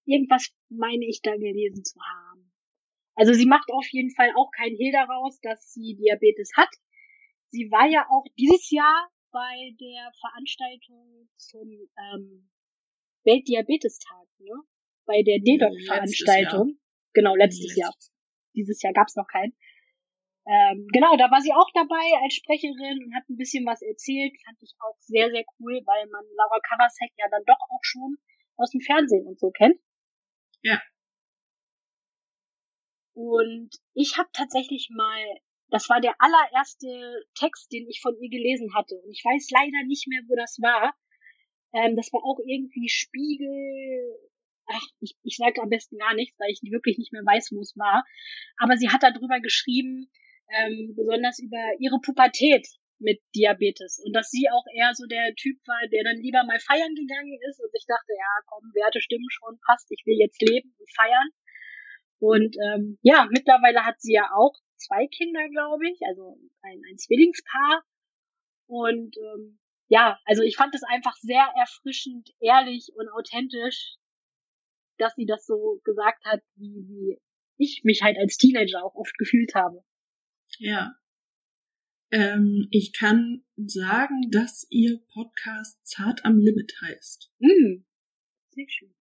Irgendwas 0.05 0.55
meine 0.69 1.07
ich 1.09 1.21
da 1.23 1.35
gelesen 1.37 1.85
zu 1.85 1.99
haben. 2.01 2.53
Also 3.15 3.33
sie 3.33 3.47
macht 3.47 3.69
auf 3.73 3.87
jeden 3.91 4.15
Fall 4.15 4.31
auch 4.37 4.51
kein 4.55 4.75
Hehl 4.77 4.93
daraus, 4.93 5.41
dass 5.41 5.73
sie 5.73 5.97
Diabetes 5.97 6.51
hat. 6.57 6.69
Sie 7.57 7.71
war 7.73 7.89
ja 7.89 8.05
auch 8.11 8.25
dieses 8.37 8.71
Jahr 8.71 9.09
bei 9.33 9.73
der 9.81 10.13
Veranstaltung 10.21 11.29
zum 11.37 11.89
ähm, 11.97 12.51
Weltdiabetestag, 13.25 14.29
ne? 14.39 14.61
Bei 15.07 15.23
der 15.23 15.39
DDoC-Veranstaltung. 15.41 16.79
Genau, 17.15 17.35
letztes 17.35 17.75
Jahr. 17.77 17.95
Dieses 18.55 18.83
Jahr 18.83 18.93
gab's 18.93 19.17
noch 19.17 19.27
keinen. 19.27 19.57
Ähm, 20.47 20.87
genau, 20.93 21.17
da 21.17 21.31
war 21.31 21.41
sie 21.41 21.53
auch 21.53 21.71
dabei 21.73 22.07
als 22.23 22.35
Sprecherin 22.35 23.03
und 23.03 23.15
hat 23.15 23.29
ein 23.29 23.37
bisschen 23.37 23.65
was 23.65 23.81
erzählt. 23.81 24.37
Fand 24.45 24.61
ich 24.61 24.75
auch 24.79 24.97
sehr, 25.01 25.31
sehr 25.31 25.45
cool, 25.59 25.81
weil 25.87 26.07
man 26.09 26.25
Laura 26.37 26.61
Karasek 26.61 27.11
ja 27.17 27.27
dann 27.31 27.43
doch 27.47 27.59
auch 27.71 27.83
schon 27.83 28.17
aus 28.57 28.71
dem 28.71 28.81
Fernsehen 28.81 29.27
und 29.27 29.41
so 29.41 29.51
kennt. 29.51 29.81
Ja. 30.63 30.81
Und 33.15 33.71
ich 33.95 34.19
habe 34.19 34.29
tatsächlich 34.33 34.91
mal, 34.95 35.25
das 35.71 35.89
war 35.89 36.01
der 36.01 36.15
allererste 36.19 37.25
Text, 37.35 37.73
den 37.73 37.89
ich 37.89 38.01
von 38.01 38.17
ihr 38.21 38.31
gelesen 38.31 38.75
hatte. 38.75 38.97
Und 38.97 39.11
ich 39.11 39.25
weiß 39.25 39.51
leider 39.51 39.85
nicht 39.87 40.07
mehr, 40.09 40.23
wo 40.29 40.37
das 40.37 40.59
war. 40.61 40.95
Ähm, 41.75 41.97
das 41.97 42.13
war 42.13 42.23
auch 42.25 42.39
irgendwie 42.45 42.89
Spiegel. 42.89 44.17
Ach, 44.67 44.87
ich, 45.01 45.17
ich 45.23 45.37
sage 45.37 45.63
am 45.63 45.69
besten 45.69 45.99
gar 45.99 46.15
nichts, 46.15 46.39
weil 46.39 46.51
ich 46.51 46.61
wirklich 46.71 46.99
nicht 46.99 47.13
mehr 47.13 47.25
weiß, 47.25 47.51
wo 47.53 47.61
es 47.61 47.77
war. 47.77 48.05
Aber 48.59 48.77
sie 48.77 48.89
hat 48.89 49.03
darüber 49.03 49.41
geschrieben, 49.41 50.11
ähm, 50.51 50.95
besonders 50.97 51.39
über 51.39 51.61
ihre 51.79 52.01
Pubertät 52.01 52.67
mit 52.99 53.21
Diabetes. 53.35 54.01
Und 54.05 54.15
dass 54.15 54.31
sie 54.31 54.49
auch 54.51 54.65
eher 54.75 54.95
so 54.95 55.07
der 55.07 55.35
Typ 55.35 55.59
war, 55.67 55.87
der 55.93 56.05
dann 56.05 56.17
lieber 56.17 56.45
mal 56.45 56.59
feiern 56.61 56.95
gegangen 56.95 57.39
ist. 57.51 57.61
Und 57.61 57.71
ich 57.75 57.87
dachte, 57.87 58.13
ja, 58.17 58.33
komm, 58.47 58.71
Werte 58.75 59.01
stimmen 59.01 59.29
schon, 59.31 59.59
passt, 59.67 59.91
ich 59.91 60.03
will 60.07 60.17
jetzt 60.19 60.41
leben 60.41 60.75
und 60.79 60.91
feiern. 60.95 61.29
Und 62.19 62.57
ähm, 62.57 62.99
ja, 63.03 63.29
mittlerweile 63.31 63.85
hat 63.85 64.01
sie 64.01 64.15
ja 64.15 64.31
auch 64.35 64.55
zwei 64.77 65.07
Kinder, 65.07 65.49
glaube 65.49 65.89
ich, 65.89 66.01
also 66.07 66.39
ein, 66.63 66.83
ein 66.89 66.99
Zwillingspaar. 66.99 67.85
Und 68.69 69.17
ähm, 69.17 69.59
ja, 69.89 70.19
also 70.25 70.43
ich 70.43 70.57
fand 70.57 70.75
es 70.75 70.83
einfach 70.83 71.15
sehr 71.17 71.53
erfrischend, 71.57 72.31
ehrlich 72.41 72.91
und 72.95 73.09
authentisch, 73.09 73.97
dass 74.99 75.15
sie 75.15 75.27
das 75.27 75.47
so 75.47 75.81
gesagt 75.85 76.25
hat, 76.25 76.41
wie, 76.57 76.85
wie 76.89 77.19
ich 77.59 77.83
mich 77.85 78.03
halt 78.03 78.19
als 78.19 78.37
Teenager 78.37 78.85
auch 78.85 78.95
oft 78.95 79.17
gefühlt 79.19 79.55
habe. 79.55 79.85
Ja. 80.59 80.95
Ähm, 82.11 82.69
ich 82.71 82.93
kann 82.93 83.45
sagen, 83.57 84.31
dass 84.31 84.67
ihr 84.71 84.99
Podcast 85.13 85.85
Zart 85.87 86.25
am 86.25 86.39
Limit 86.39 86.73
heißt. 86.83 87.33
Mm, 87.39 87.85
sehr 88.51 88.67
schön. 88.69 88.95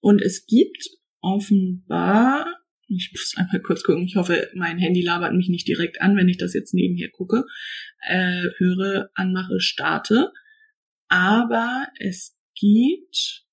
Und 0.00 0.22
es 0.22 0.46
gibt 0.46 0.90
offenbar, 1.20 2.46
ich 2.88 3.10
muss 3.12 3.34
einmal 3.36 3.60
kurz 3.60 3.82
gucken, 3.82 4.04
ich 4.04 4.16
hoffe, 4.16 4.50
mein 4.54 4.78
Handy 4.78 5.02
labert 5.02 5.34
mich 5.34 5.48
nicht 5.48 5.66
direkt 5.66 6.00
an, 6.00 6.16
wenn 6.16 6.28
ich 6.28 6.38
das 6.38 6.54
jetzt 6.54 6.74
nebenher 6.74 7.10
gucke, 7.10 7.44
äh, 8.06 8.44
höre, 8.58 9.10
anmache, 9.14 9.60
starte. 9.60 10.32
Aber 11.08 11.88
es 11.98 12.36
gibt, 12.54 13.44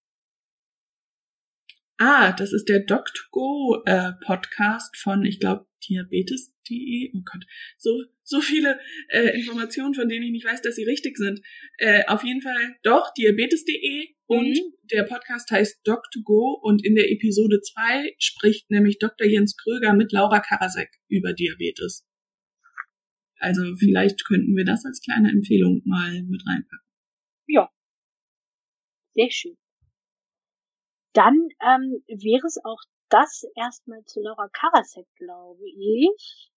ah, 1.98 2.32
das 2.34 2.54
ist 2.54 2.70
der 2.70 2.86
Doc2Go 2.86 3.86
äh, 3.86 4.14
Podcast 4.24 4.98
von, 4.98 5.26
ich 5.26 5.40
glaube, 5.40 5.66
diabetes.de. 5.88 7.12
Oh 7.16 7.22
Gott, 7.26 7.46
so 7.78 8.04
so 8.24 8.40
viele 8.42 8.80
äh, 9.10 9.38
Informationen, 9.38 9.94
von 9.94 10.08
denen 10.08 10.24
ich 10.26 10.32
nicht 10.32 10.46
weiß, 10.46 10.62
dass 10.62 10.76
sie 10.76 10.84
richtig 10.86 11.18
sind. 11.18 11.42
Äh, 11.78 12.04
auf 12.08 12.24
jeden 12.24 12.42
Fall 12.42 12.76
doch 12.84 13.12
diabetes.de 13.18 14.16
und 14.26 14.48
Mhm. 14.48 14.74
der 14.92 15.04
Podcast 15.04 15.52
heißt 15.52 15.86
Doc2Go 15.86 16.60
und 16.62 16.86
in 16.86 16.96
der 16.96 17.12
Episode 17.12 17.60
2 17.62 18.16
spricht 18.18 18.72
nämlich 18.72 18.98
Dr. 19.00 19.28
Jens 19.28 19.56
Kröger 19.58 19.94
mit 19.94 20.12
Laura 20.12 20.40
Karasek 20.40 20.90
über 21.10 21.34
Diabetes. 21.34 22.06
Also 23.38 23.76
vielleicht 23.76 24.26
könnten 24.26 24.56
wir 24.56 24.64
das 24.64 24.86
als 24.86 25.02
kleine 25.02 25.30
Empfehlung 25.30 25.82
mal 25.86 26.24
mit 26.24 26.42
reinpacken. 26.48 26.88
Ja. 27.48 27.70
Sehr 29.16 29.30
schön. 29.30 29.58
Dann 31.14 31.36
ähm, 31.62 32.02
wäre 32.08 32.48
es 32.48 32.58
auch 32.64 32.80
das 33.14 33.46
erstmal 33.56 34.04
zu 34.06 34.22
Laura 34.22 34.50
Karasek, 34.50 35.08
glaube 35.16 35.64
ich. 35.68 36.52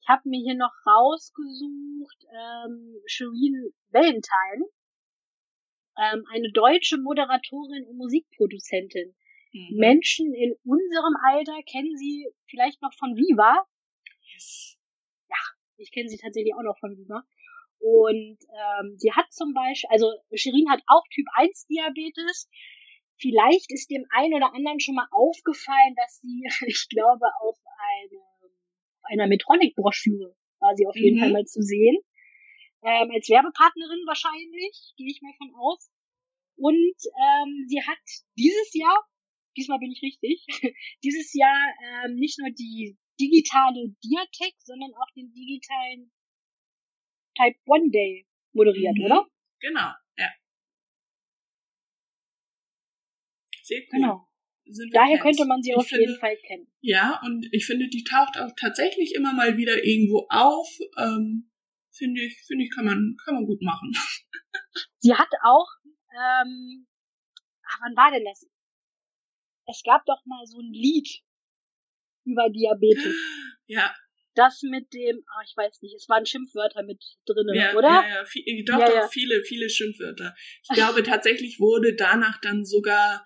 Ich 0.00 0.08
habe 0.08 0.28
mir 0.28 0.40
hier 0.40 0.54
noch 0.54 0.72
rausgesucht, 0.86 2.26
ähm, 2.30 2.94
Shireen 3.06 3.74
Valentine, 3.88 4.66
ähm, 5.98 6.24
eine 6.32 6.52
deutsche 6.52 6.98
Moderatorin 6.98 7.86
und 7.86 7.96
Musikproduzentin. 7.96 9.16
Mhm. 9.52 9.76
Menschen 9.78 10.34
in 10.34 10.54
unserem 10.64 11.16
Alter 11.24 11.58
kennen 11.70 11.96
sie 11.96 12.28
vielleicht 12.46 12.80
noch 12.82 12.92
von 12.94 13.16
Viva. 13.16 13.66
Yes. 14.32 14.76
Ich 15.76 15.90
kenne 15.90 16.08
sie 16.08 16.18
tatsächlich 16.18 16.54
auch 16.54 16.62
noch 16.62 16.78
von 16.78 16.96
Viva. 16.96 17.24
Und 17.78 18.38
ähm, 18.40 18.96
sie 18.96 19.12
hat 19.12 19.32
zum 19.32 19.52
Beispiel, 19.52 19.90
also 19.90 20.10
Shirin 20.32 20.70
hat 20.70 20.80
auch 20.86 21.02
Typ 21.12 21.26
1 21.34 21.66
Diabetes. 21.66 22.48
Vielleicht 23.20 23.70
ist 23.72 23.90
dem 23.90 24.04
einen 24.10 24.34
oder 24.34 24.52
anderen 24.54 24.80
schon 24.80 24.94
mal 24.96 25.08
aufgefallen, 25.10 25.94
dass 25.96 26.20
sie, 26.20 26.44
ich 26.66 26.88
glaube, 26.88 27.26
auf, 27.40 27.56
eine, 27.64 28.20
auf 28.20 29.04
einer 29.04 29.26
Metronic-Broschüre 29.26 30.34
war 30.60 30.76
sie 30.76 30.86
auf 30.86 30.96
jeden 30.96 31.16
Mhm. 31.16 31.20
Fall 31.20 31.32
mal 31.32 31.44
zu 31.44 31.62
sehen. 31.62 31.96
Ähm, 32.82 33.10
als 33.12 33.28
Werbepartnerin 33.28 34.02
wahrscheinlich, 34.06 34.92
gehe 34.96 35.10
ich 35.10 35.22
mal 35.22 35.32
von 35.38 35.54
aus. 35.54 35.90
Und 36.56 36.94
ähm, 37.04 37.66
sie 37.68 37.82
hat 37.82 37.98
dieses 38.36 38.74
Jahr, 38.74 39.04
diesmal 39.56 39.78
bin 39.78 39.90
ich 39.92 40.02
richtig, 40.02 40.44
dieses 41.02 41.32
Jahr 41.34 41.58
ähm, 42.04 42.16
nicht 42.16 42.38
nur 42.38 42.50
die 42.50 42.96
digitale 43.20 43.94
Diatec, 44.04 44.54
sondern 44.60 44.92
auch 44.94 45.10
den 45.16 45.32
digitalen 45.32 46.10
Type 47.36 47.58
One 47.66 47.90
Day 47.90 48.26
moderiert, 48.52 48.96
Mhm. 48.98 49.04
oder? 49.04 49.26
Genau, 49.60 49.90
ja. 50.18 50.30
Sehr 53.64 53.80
cool. 53.80 54.00
Genau. 54.00 54.28
Daher 54.92 55.18
Fans. 55.18 55.22
könnte 55.22 55.44
man 55.46 55.62
sie 55.62 55.70
Ich 55.70 55.76
auf 55.76 55.86
finde, 55.86 56.04
jeden 56.04 56.18
Fall 56.20 56.36
kennen. 56.36 56.66
Ja, 56.80 57.20
und 57.24 57.46
ich 57.52 57.66
finde, 57.66 57.88
die 57.88 58.04
taucht 58.04 58.38
auch 58.38 58.52
tatsächlich 58.58 59.14
immer 59.14 59.32
mal 59.32 59.56
wieder 59.56 59.84
irgendwo 59.84 60.26
auf. 60.28 60.68
Ähm, 60.98 61.50
finde 61.92 62.22
ich, 62.22 62.42
finde 62.46 62.64
ich, 62.64 62.70
kann 62.74 62.84
man, 62.84 63.16
kann 63.24 63.34
man 63.34 63.46
gut 63.46 63.60
machen. 63.62 63.92
Sie 64.98 65.14
hat 65.14 65.28
auch, 65.44 65.68
ähm, 66.12 66.86
ah, 67.62 67.78
wann 67.82 67.96
war 67.96 68.10
denn 68.10 68.24
das? 68.24 68.46
Es 69.66 69.82
gab 69.84 70.04
doch 70.06 70.20
mal 70.26 70.44
so 70.46 70.58
ein 70.60 70.72
Lied 70.72 71.08
über 72.24 72.48
Diabetes. 72.50 73.14
Ja, 73.66 73.94
Das 74.34 74.60
mit 74.62 74.92
dem, 74.92 75.24
ah, 75.26 75.42
ich 75.48 75.56
weiß 75.56 75.80
nicht, 75.80 75.94
es 75.94 76.06
waren 76.10 76.26
Schimpfwörter 76.26 76.82
mit 76.82 77.02
drinnen, 77.24 77.54
ja, 77.54 77.72
oder? 77.74 77.88
Ja, 77.88 78.08
ja, 78.08 78.24
viel, 78.26 78.62
doch, 78.66 78.78
Ja, 78.78 78.86
doch, 78.88 78.94
ja. 78.94 79.08
viele, 79.08 79.42
viele 79.42 79.70
Schimpfwörter. 79.70 80.34
Ich 80.62 80.68
glaube, 80.74 81.02
tatsächlich 81.02 81.58
wurde 81.60 81.94
danach 81.96 82.38
dann 82.42 82.66
sogar 82.66 83.24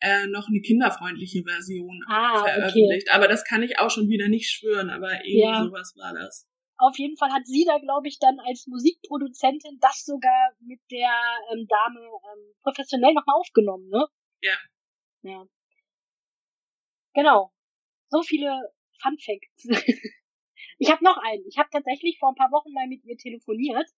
äh, 0.00 0.26
noch 0.28 0.48
eine 0.48 0.60
kinderfreundliche 0.60 1.42
Version 1.44 2.02
Ah, 2.08 2.40
okay. 2.40 2.52
veröffentlicht. 2.52 3.10
Aber 3.10 3.28
das 3.28 3.44
kann 3.44 3.62
ich 3.62 3.78
auch 3.78 3.90
schon 3.90 4.08
wieder 4.08 4.28
nicht 4.28 4.50
schwören, 4.50 4.90
aber 4.90 5.12
irgendwie 5.24 5.40
Ja. 5.40 5.64
sowas 5.64 5.94
war 5.96 6.12
das. 6.14 6.46
Auf 6.76 6.98
jeden 6.98 7.16
Fall 7.16 7.30
hat 7.30 7.46
sie 7.46 7.64
da, 7.64 7.78
glaube 7.78 8.08
ich, 8.08 8.18
dann 8.18 8.38
als 8.40 8.66
Musikproduzentin 8.66 9.78
das 9.80 10.04
sogar 10.04 10.50
mit 10.60 10.80
der 10.90 11.08
ähm, 11.52 11.66
Dame 11.68 12.00
ähm, 12.00 12.54
professionell 12.62 13.14
nochmal 13.14 13.36
aufgenommen, 13.38 13.88
ne? 13.88 14.04
Ja. 14.42 14.58
Ja. 15.22 15.46
Genau. 17.14 17.52
So 18.10 18.22
viele 18.22 18.50
Fun 19.00 19.16
Facts. 19.18 19.68
ich 20.78 20.90
habe 20.90 21.04
noch 21.04 21.16
einen. 21.18 21.44
Ich 21.46 21.58
habe 21.58 21.68
tatsächlich 21.70 22.18
vor 22.18 22.30
ein 22.30 22.34
paar 22.34 22.50
Wochen 22.50 22.72
mal 22.72 22.88
mit 22.88 23.04
ihr 23.04 23.16
telefoniert. 23.16 23.88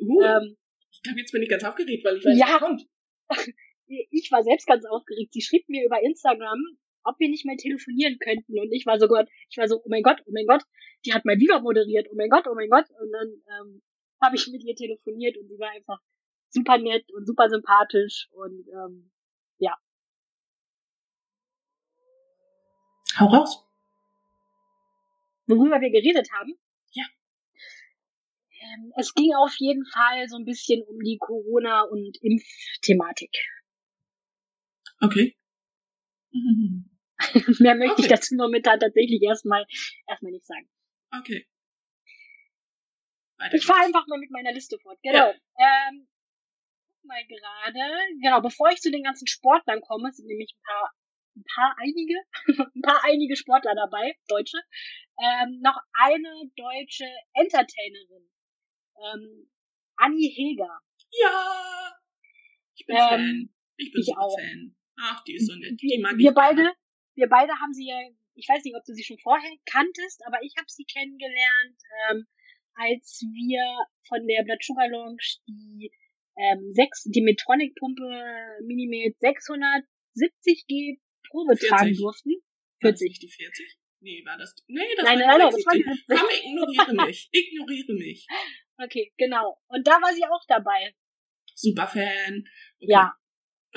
Uh, 0.00 0.22
Ähm, 0.22 0.56
ich 0.90 1.02
glaube, 1.02 1.20
jetzt 1.20 1.32
bin 1.32 1.42
ich 1.42 1.48
ganz 1.48 1.64
aufgeregt, 1.64 2.04
weil 2.04 2.16
ich 2.16 2.24
weiß, 2.24 2.38
ja. 2.38 2.46
was 2.46 2.58
kommt. 2.60 2.82
ich 3.88 4.30
war 4.30 4.42
selbst 4.42 4.66
ganz 4.66 4.84
aufgeregt. 4.84 5.32
Sie 5.32 5.40
schrieb 5.40 5.68
mir 5.68 5.84
über 5.84 6.02
Instagram, 6.02 6.58
ob 7.04 7.18
wir 7.18 7.28
nicht 7.28 7.46
mehr 7.46 7.56
telefonieren 7.56 8.18
könnten. 8.18 8.58
Und 8.58 8.72
ich 8.72 8.86
war 8.86 8.98
so 8.98 9.08
Gott, 9.08 9.28
ich 9.50 9.56
war 9.56 9.68
so, 9.68 9.80
oh 9.82 9.88
mein 9.88 10.02
Gott, 10.02 10.22
oh 10.26 10.32
mein 10.32 10.46
Gott, 10.46 10.62
die 11.04 11.12
hat 11.12 11.24
mal 11.24 11.38
wieder 11.38 11.60
moderiert, 11.60 12.08
oh 12.10 12.16
mein 12.16 12.30
Gott, 12.30 12.46
oh 12.46 12.54
mein 12.54 12.68
Gott. 12.68 12.86
Und 13.00 13.12
dann 13.12 13.28
ähm, 13.28 13.82
habe 14.20 14.36
ich 14.36 14.46
mit 14.48 14.64
ihr 14.64 14.74
telefoniert 14.74 15.36
und 15.38 15.48
sie 15.48 15.58
war 15.58 15.70
einfach 15.70 16.00
super 16.50 16.78
nett 16.78 17.10
und 17.12 17.26
super 17.26 17.48
sympathisch 17.48 18.28
und 18.32 18.66
ähm, 18.68 19.10
ja. 19.58 19.76
Hau 23.18 23.26
raus. 23.26 23.64
Worüber 25.46 25.80
wir 25.80 25.90
geredet 25.90 26.28
haben? 26.32 26.58
Ja. 26.92 27.04
Ähm, 28.60 28.92
es 28.96 29.14
ging 29.14 29.34
auf 29.34 29.54
jeden 29.58 29.84
Fall 29.86 30.28
so 30.28 30.36
ein 30.36 30.44
bisschen 30.44 30.82
um 30.82 30.98
die 31.00 31.16
Corona- 31.18 31.82
und 31.82 32.18
Impfthematik. 32.20 33.34
Okay. 35.00 35.36
Mehr 37.60 37.74
möchte 37.74 37.92
Okay. 37.94 38.02
ich 38.02 38.08
dazu 38.08 38.34
momentan 38.36 38.78
tatsächlich 38.80 39.22
erstmal 39.22 39.64
erstmal 40.06 40.32
nicht 40.32 40.46
sagen. 40.46 40.68
Okay. 41.10 41.46
Weiter 43.38 43.56
Ich 43.56 43.66
fahre 43.66 43.84
einfach 43.84 44.06
mal 44.06 44.18
mit 44.18 44.30
meiner 44.30 44.52
Liste 44.52 44.78
fort. 44.78 44.98
Genau. 45.02 45.30
Ähm, 45.30 46.08
guck 46.86 47.04
mal 47.04 47.24
gerade. 47.26 47.80
Genau, 48.22 48.40
bevor 48.40 48.70
ich 48.70 48.80
zu 48.80 48.90
den 48.90 49.02
ganzen 49.04 49.26
Sportlern 49.26 49.80
komme, 49.80 50.12
sind 50.12 50.26
nämlich 50.26 50.52
ein 50.54 50.62
paar, 50.62 50.92
ein 51.36 51.44
paar 51.54 51.76
einige, 51.78 52.14
ein 52.74 52.82
paar 52.82 53.04
einige 53.04 53.36
Sportler 53.36 53.74
dabei, 53.74 54.16
Deutsche. 54.28 54.58
Ähm, 55.20 55.60
noch 55.62 55.78
eine 55.92 56.50
deutsche 56.56 57.08
Entertainerin. 57.34 58.28
Ähm, 59.12 59.50
Anni 59.96 60.30
Heger. 60.34 60.80
Ja. 61.12 61.94
Ich 62.74 62.86
bin 62.86 62.96
Ähm, 62.96 63.02
Fan. 63.08 63.54
Ich 63.76 63.92
bin 63.92 64.02
ich 64.02 64.16
auch. 64.16 64.36
Fan. 64.38 64.76
Ach, 65.00 65.22
die 65.24 65.36
ist 65.36 65.46
so 65.46 65.54
nett. 65.54 65.80
Die 65.80 65.88
Wir, 65.88 66.00
mag 66.00 66.18
wir 66.18 66.32
beide, 66.32 66.72
wir 67.14 67.28
beide 67.28 67.52
haben 67.60 67.72
sie 67.72 67.86
ja, 67.86 67.98
ich 68.34 68.48
weiß 68.48 68.64
nicht, 68.64 68.76
ob 68.76 68.84
du 68.84 68.94
sie 68.94 69.04
schon 69.04 69.18
vorher 69.18 69.50
kanntest, 69.66 70.24
aber 70.26 70.42
ich 70.42 70.54
habe 70.56 70.66
sie 70.68 70.84
kennengelernt, 70.84 71.78
ähm, 72.10 72.26
als 72.74 73.22
wir 73.32 73.62
von 74.06 74.26
der 74.26 74.44
Blood 74.44 74.62
Sugar 74.62 74.88
Lounge 74.88 75.22
die 75.46 75.90
ähm, 76.36 76.72
sechs, 76.72 77.04
die 77.04 77.22
Metronic 77.22 77.74
Pumpe 77.76 78.06
Minimed 78.64 79.16
670G 79.18 80.98
Probe 81.30 81.56
40. 81.56 81.68
tragen 81.68 81.96
durften. 81.96 82.30
War 82.80 82.92
das 82.92 83.00
40. 83.00 83.08
nicht 83.08 83.22
die 83.22 83.28
40? 83.28 83.78
Nee, 84.00 84.22
war 84.24 84.38
das. 84.38 84.54
Nee, 84.68 84.80
das 84.96 85.04
Nein, 85.04 85.18
war 85.20 85.26
nein, 85.26 85.38
nein, 85.38 85.50
die 85.50 85.56
das 85.56 85.66
war 85.66 85.74
die 85.74 85.82
60. 85.82 86.06
70. 86.06 86.18
Komm, 86.18 86.28
ignoriere 86.30 86.94
mich. 87.06 87.28
Ignoriere 87.32 87.92
mich. 87.94 88.26
Okay, 88.78 89.12
genau. 89.16 89.58
Und 89.66 89.86
da 89.86 89.92
war 90.00 90.14
sie 90.14 90.24
auch 90.24 90.44
dabei. 90.46 90.94
Super 91.54 91.88
Fan. 91.88 92.44
Okay. 92.78 92.92
Ja. 92.92 93.12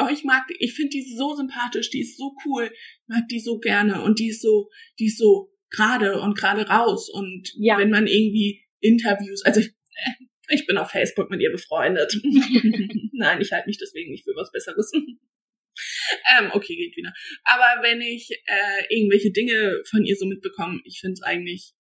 Oh, 0.02 0.08
ich 0.12 0.24
mag, 0.24 0.48
die- 0.48 0.58
ich 0.60 0.74
finde 0.74 0.90
die 0.90 1.04
so 1.16 1.36
sympathisch, 1.36 1.90
die 1.90 2.02
ist 2.02 2.18
so 2.18 2.36
cool, 2.46 2.70
ich 2.74 3.08
mag 3.08 3.28
die 3.30 3.40
so 3.40 3.60
gerne 3.60 4.02
und 4.04 4.20
die 4.20 4.30
ist 4.30 4.42
so, 4.42 4.70
die 5.00 5.06
ist 5.08 5.18
so 5.18 5.52
gerade 5.70 6.20
und 6.22 6.38
gerade 6.38 6.68
raus 6.68 7.10
und 7.10 7.52
Ja. 7.56 7.78
wenn 7.78 7.90
man 7.92 8.08
irgendwie 8.08 8.64
Interviews, 8.80 9.44
also 9.46 9.60
ich, 9.60 9.68
äh, 9.68 10.26
ich 10.56 10.66
bin 10.68 10.78
auf 10.78 10.90
Facebook 10.92 11.30
mit 11.30 11.40
ihr 11.42 11.52
befreundet. 11.52 12.14
Nein, 13.14 13.40
ich 13.42 13.52
halte 13.52 13.68
mich 13.68 13.78
deswegen 13.78 14.12
nicht 14.12 14.24
für 14.26 14.36
was 14.36 14.52
Besseres. 14.52 14.92
ähm, 16.38 16.50
okay, 16.54 16.76
geht 16.76 16.96
wieder. 16.98 17.14
Aber 17.44 17.84
wenn 17.84 18.02
ich 18.02 18.30
äh, 18.48 18.84
irgendwelche 18.96 19.32
Dinge 19.32 19.82
von 19.90 20.04
ihr 20.04 20.16
so 20.16 20.26
mitbekomme, 20.26 20.82
ich 20.86 21.00
finde 21.00 21.14
es 21.14 21.22
eigentlich 21.22 21.74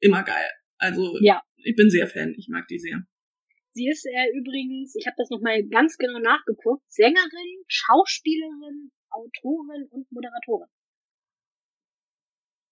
immer 0.00 0.22
geil. 0.22 0.48
Also 0.78 1.16
Ja. 1.20 1.42
ich 1.64 1.74
bin 1.76 1.90
sehr 1.90 2.06
Fan, 2.06 2.34
ich 2.36 2.48
mag 2.48 2.66
die 2.68 2.78
sehr. 2.78 3.02
Sie 3.74 3.88
ist 3.88 4.04
äh, 4.06 4.28
übrigens, 4.34 4.94
ich 4.94 5.06
habe 5.06 5.16
das 5.16 5.30
nochmal 5.30 5.62
ganz 5.64 5.96
genau 5.96 6.18
nachgeguckt, 6.18 6.82
Sängerin, 6.92 7.64
Schauspielerin, 7.68 8.92
Autorin 9.10 9.88
und 9.90 10.10
Moderatorin. 10.12 10.68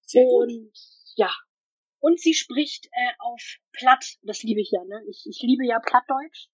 Sehr 0.02 0.24
gut. 0.24 0.48
Und 0.48 0.72
ja. 1.16 1.30
Und 2.00 2.18
sie 2.18 2.34
spricht 2.34 2.86
äh, 2.86 3.12
auf 3.18 3.40
Platt. 3.72 4.16
Das 4.22 4.42
liebe 4.42 4.60
ich 4.60 4.70
ja, 4.72 4.82
ne? 4.84 5.02
Ich, 5.08 5.24
ich 5.28 5.40
liebe 5.42 5.66
ja 5.66 5.78
Plattdeutsch. 5.80 6.48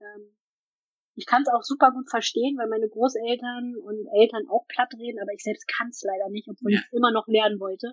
Ähm, 0.00 0.36
ich 1.14 1.26
kann 1.26 1.42
es 1.42 1.48
auch 1.48 1.62
super 1.62 1.90
gut 1.90 2.08
verstehen, 2.08 2.56
weil 2.58 2.68
meine 2.68 2.88
Großeltern 2.88 3.74
und 3.76 4.06
Eltern 4.14 4.48
auch 4.48 4.66
platt 4.68 4.92
reden, 4.94 5.18
aber 5.20 5.32
ich 5.32 5.42
selbst 5.42 5.66
kann 5.66 5.88
es 5.88 6.02
leider 6.02 6.28
nicht, 6.30 6.48
obwohl 6.48 6.72
Ja. 6.72 6.78
ich 6.78 6.84
es 6.86 6.92
immer 6.92 7.10
noch 7.10 7.26
lernen 7.26 7.58
wollte. 7.58 7.92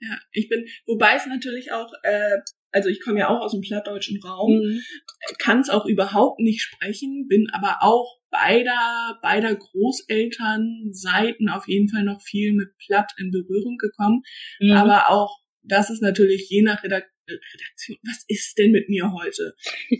Ja, 0.00 0.18
ich 0.32 0.48
bin, 0.48 0.66
wobei 0.86 1.14
es 1.16 1.26
natürlich 1.26 1.72
auch, 1.72 1.92
äh, 2.02 2.38
also 2.72 2.88
ich 2.88 3.00
komme 3.00 3.20
ja 3.20 3.28
auch 3.28 3.40
aus 3.40 3.52
dem 3.52 3.60
plattdeutschen 3.62 4.20
Raum, 4.22 4.52
Mhm. 4.58 4.82
kann 5.38 5.60
es 5.60 5.70
auch 5.70 5.86
überhaupt 5.86 6.40
nicht 6.40 6.60
sprechen, 6.62 7.26
bin 7.28 7.48
aber 7.50 7.78
auch 7.80 8.18
beider, 8.30 9.18
beider 9.22 9.54
Großelternseiten 9.54 11.48
auf 11.48 11.68
jeden 11.68 11.88
Fall 11.88 12.04
noch 12.04 12.20
viel 12.22 12.52
mit 12.52 12.76
Platt 12.78 13.12
in 13.18 13.30
Berührung 13.30 13.76
gekommen. 13.78 14.22
Mhm. 14.60 14.72
Aber 14.72 15.10
auch, 15.10 15.38
das 15.62 15.90
ist 15.90 16.02
natürlich 16.02 16.48
je 16.50 16.62
nach 16.62 16.82
Redak 16.82 17.10
Redaktion, 17.26 17.96
was 18.02 18.22
ist 18.28 18.58
denn 18.58 18.70
mit 18.72 18.90
mir 18.90 19.10
heute? 19.12 19.54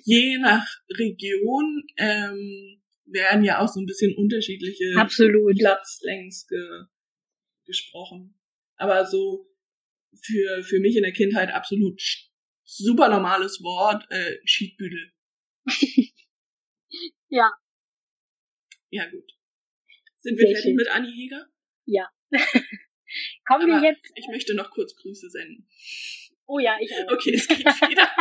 je 0.04 0.36
nach 0.38 0.66
Region 0.90 1.82
ähm, 1.96 2.82
werden 3.06 3.44
ja 3.44 3.60
auch 3.60 3.68
so 3.68 3.80
ein 3.80 3.86
bisschen 3.86 4.14
unterschiedliche 4.14 4.92
Absolut. 4.96 5.56
Platzlängs 5.56 6.46
ge 6.46 6.60
gesprochen. 7.66 8.34
Aber 8.76 9.06
so 9.06 9.46
für, 10.22 10.64
für 10.64 10.80
mich 10.80 10.96
in 10.96 11.02
der 11.02 11.12
Kindheit 11.12 11.50
absolut 11.50 12.00
super 12.64 13.08
normales 13.08 13.62
Wort, 13.62 14.04
äh, 14.10 14.38
Schiedbüdel. 14.44 15.12
Ja. 17.28 17.50
Ja, 18.90 19.10
gut. 19.10 19.32
Sind 20.20 20.38
wir 20.38 20.46
Sehr 20.46 20.54
fertig 20.54 20.68
schön. 20.68 20.76
mit 20.76 20.88
Anni 20.88 21.10
Heger? 21.10 21.48
Kommen 23.46 23.66
wir 23.66 23.76
Aber 23.76 23.84
jetzt. 23.84 24.10
Ich 24.14 24.26
möchte 24.28 24.54
noch 24.54 24.70
kurz 24.70 24.94
Grüße 24.96 25.28
senden. 25.30 25.68
Oh 26.46 26.58
ja, 26.58 26.76
ich 26.80 26.92
auch. 26.92 27.12
Okay, 27.12 27.34
es 27.34 27.48
geht 27.48 27.64
wieder. 27.64 28.08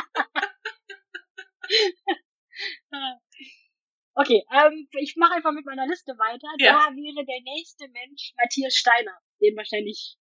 Okay, 4.15 4.43
ähm, 4.53 4.87
ich 4.99 5.15
mache 5.15 5.33
einfach 5.33 5.51
mit 5.53 5.65
meiner 5.65 5.87
Liste 5.87 6.11
weiter. 6.11 6.47
Ja. 6.59 6.73
Da 6.73 6.95
wäre 6.95 7.25
der 7.25 7.41
nächste 7.41 7.87
Mensch 7.87 8.31
Matthias 8.37 8.75
Steiner, 8.75 9.17
den 9.41 9.57
wahrscheinlich 9.57 10.17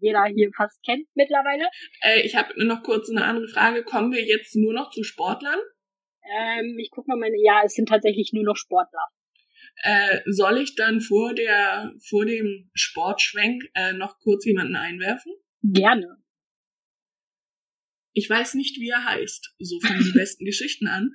jeder 0.00 0.24
hier 0.24 0.50
fast 0.56 0.82
kennt 0.84 1.06
mittlerweile. 1.14 1.64
äh, 2.02 2.20
ich 2.22 2.36
habe 2.36 2.52
noch 2.64 2.82
kurz 2.82 3.10
eine 3.10 3.24
andere 3.24 3.48
Frage. 3.48 3.82
Kommen 3.82 4.12
wir 4.12 4.24
jetzt 4.24 4.54
nur 4.56 4.72
noch 4.72 4.90
zu 4.90 5.02
Sportlern? 5.02 5.58
Ähm, 6.22 6.76
ich 6.78 6.90
guck 6.90 7.08
mal 7.08 7.16
meine, 7.16 7.36
ja, 7.42 7.62
es 7.64 7.74
sind 7.74 7.88
tatsächlich 7.88 8.32
nur 8.32 8.44
noch 8.44 8.56
Sportler. 8.56 9.06
Äh, 9.82 10.20
soll 10.26 10.58
ich 10.58 10.74
dann 10.74 11.00
vor 11.00 11.34
der 11.34 11.92
vor 12.08 12.26
dem 12.26 12.70
Sportschwenk 12.74 13.62
äh, 13.74 13.92
noch 13.92 14.18
kurz 14.18 14.44
jemanden 14.44 14.76
einwerfen? 14.76 15.32
Gerne. 15.62 16.18
Ich 18.12 18.28
weiß 18.28 18.54
nicht, 18.54 18.80
wie 18.80 18.90
er 18.90 19.04
heißt. 19.04 19.54
So 19.58 19.80
fangen 19.80 20.04
die 20.04 20.12
besten 20.18 20.44
Geschichten 20.44 20.86
an. 20.86 21.12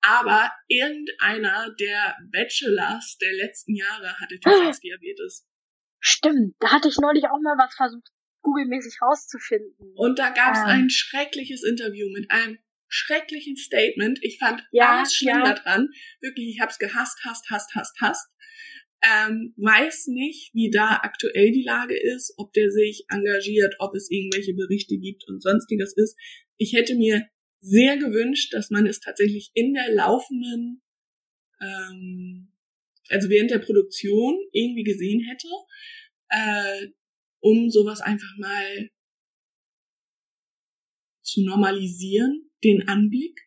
Aber 0.00 0.50
irgendeiner 0.68 1.74
der 1.78 2.16
Bachelors 2.30 3.18
der 3.20 3.32
letzten 3.32 3.74
Jahre 3.74 4.18
hatte 4.18 4.38
Typusdiabetes. 4.40 5.46
Stimmt, 6.00 6.54
da 6.60 6.70
hatte 6.72 6.88
ich 6.88 6.96
neulich 6.98 7.24
auch 7.24 7.40
mal 7.42 7.56
was 7.58 7.74
versucht, 7.74 8.08
Google-mäßig 8.42 9.00
rauszufinden. 9.02 9.92
Und 9.96 10.18
da 10.18 10.30
gab 10.30 10.52
es 10.54 10.60
Ah. 10.60 10.66
ein 10.66 10.90
schreckliches 10.90 11.64
Interview 11.64 12.08
mit 12.10 12.30
einem 12.30 12.58
schrecklichen 12.88 13.56
Statement. 13.56 14.18
Ich 14.22 14.38
fand 14.38 14.62
Ja, 14.72 14.98
alles 14.98 15.14
schlimm 15.14 15.38
ja. 15.44 15.54
daran. 15.54 15.88
Wirklich, 16.20 16.48
ich 16.54 16.60
hab's 16.60 16.78
gehasst, 16.78 17.18
hasst, 17.24 17.50
hasst, 17.50 17.74
hasst, 17.74 17.96
hasst. 18.00 18.30
Ähm, 19.02 19.54
weiß 19.56 20.06
nicht, 20.08 20.52
wie 20.54 20.70
da 20.70 21.00
aktuell 21.02 21.52
die 21.52 21.62
Lage 21.62 21.96
ist, 21.96 22.34
ob 22.36 22.52
der 22.52 22.70
sich 22.70 23.04
engagiert, 23.08 23.74
ob 23.78 23.94
es 23.94 24.10
irgendwelche 24.10 24.54
Berichte 24.54 24.96
gibt 24.98 25.24
und 25.28 25.40
sonstiges 25.42 25.96
ist. 25.96 26.16
Ich 26.56 26.72
hätte 26.72 26.96
mir 26.96 27.28
sehr 27.60 27.96
gewünscht, 27.96 28.52
dass 28.54 28.70
man 28.70 28.86
es 28.86 28.98
tatsächlich 29.00 29.50
in 29.54 29.74
der 29.74 29.92
laufenden, 29.94 30.82
ähm, 31.60 32.52
also 33.08 33.28
während 33.28 33.50
der 33.50 33.58
Produktion 33.58 34.38
irgendwie 34.52 34.84
gesehen 34.84 35.20
hätte, 35.20 35.48
äh, 36.28 36.88
um 37.40 37.70
sowas 37.70 38.00
einfach 38.00 38.36
mal 38.38 38.90
zu 41.22 41.44
normalisieren, 41.44 42.50
den 42.64 42.88
Anblick 42.88 43.38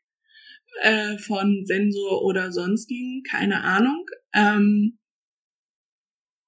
äh, 0.82 1.18
von 1.18 1.66
Sensor 1.66 2.24
oder 2.24 2.52
sonstigen, 2.52 3.24
keine 3.24 3.64
Ahnung. 3.64 4.06
Ähm, 4.34 5.00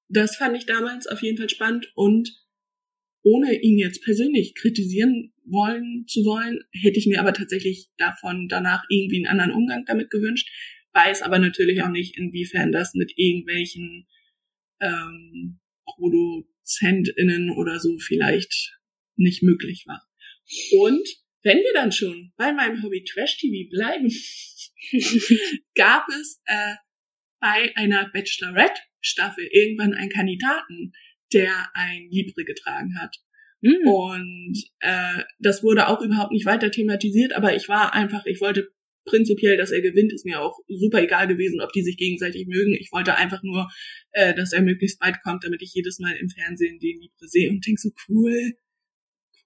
das 0.10 0.36
fand 0.36 0.56
ich 0.56 0.66
damals 0.66 1.08
auf 1.08 1.22
jeden 1.22 1.38
Fall 1.38 1.50
spannend 1.50 1.92
und 1.96 2.44
ohne 3.24 3.62
ihn 3.62 3.78
jetzt 3.78 4.04
persönlich 4.04 4.54
kritisieren 4.54 5.34
wollen 5.46 6.06
zu 6.08 6.24
wollen, 6.26 6.60
hätte 6.72 7.00
ich 7.00 7.08
mir 7.08 7.20
aber 7.20 7.34
tatsächlich 7.34 7.90
davon 7.98 8.48
danach 8.48 8.84
irgendwie 8.90 9.18
einen 9.18 9.40
anderen 9.40 9.52
Umgang 9.52 9.86
damit 9.86 10.10
gewünscht, 10.10 10.50
weiß 10.94 11.22
aber 11.22 11.40
natürlich 11.40 11.82
auch 11.82 11.90
nicht, 11.90 12.18
inwiefern 12.18 12.72
das 12.72 12.94
mit 12.94 13.14
irgendwelchen 13.16 14.08
ähm, 14.80 15.60
ProduzentInnen 15.86 17.52
oder 17.52 17.80
so 17.80 17.98
vielleicht 18.00 18.78
nicht 19.16 19.44
möglich 19.44 19.86
war. 19.88 20.06
Und 20.80 21.08
wenn 21.44 21.58
wir 21.58 21.74
dann 21.74 21.92
schon 21.92 22.32
bei 22.38 22.54
meinem 22.54 22.82
Hobby 22.84 23.04
Trash 23.04 23.38
TV 23.38 23.70
bleiben, 23.70 24.10
gab 25.76 26.08
es 26.10 26.42
äh, 26.46 26.76
bei 27.40 27.76
einer 27.76 28.10
Bachelorette-Staffel 28.10 29.48
irgendwann 29.52 29.94
einen 29.94 30.10
Kandidaten, 30.10 30.94
der 31.34 31.70
ein 31.74 32.08
Libre 32.10 32.46
getragen 32.46 32.98
hat. 33.00 33.18
Mhm. 33.62 33.88
Und 33.88 34.64
äh, 34.80 35.24
das 35.40 35.64
wurde 35.64 35.88
auch 35.88 36.02
überhaupt 36.02 36.32
nicht 36.32 36.46
weiter 36.46 36.72
thematisiert, 36.72 37.34
aber 37.34 37.56
ich 37.56 37.68
war 37.68 37.94
einfach, 37.94 38.26
ich 38.26 38.40
wollte 38.40 38.72
prinzipiell, 39.06 39.58
dass 39.58 39.72
er 39.72 39.82
gewinnt, 39.82 40.14
ist 40.14 40.26
mir 40.26 40.42
auch 40.42 40.60
super 40.68 41.02
egal 41.02 41.28
gewesen, 41.28 41.62
ob 41.62 41.72
die 41.74 41.84
sich 41.84 41.98
gegenseitig 41.98 42.48
mögen. 42.48 42.74
Ich 42.74 42.92
wollte 42.92 43.16
einfach 43.16 43.44
nur, 43.44 43.70
äh, 44.12 44.34
dass 44.34 44.54
er 44.54 44.62
möglichst 44.62 45.02
weit 45.02 45.22
kommt, 45.24 45.44
damit 45.44 45.62
ich 45.62 45.74
jedes 45.74 46.00
Mal 46.00 46.16
im 46.16 46.30
Fernsehen 46.30 46.80
den 46.80 47.00
Libre 47.00 47.28
sehe 47.28 47.50
und 47.50 47.66
denke 47.66 47.82
so, 47.82 47.90
cool, 48.08 48.54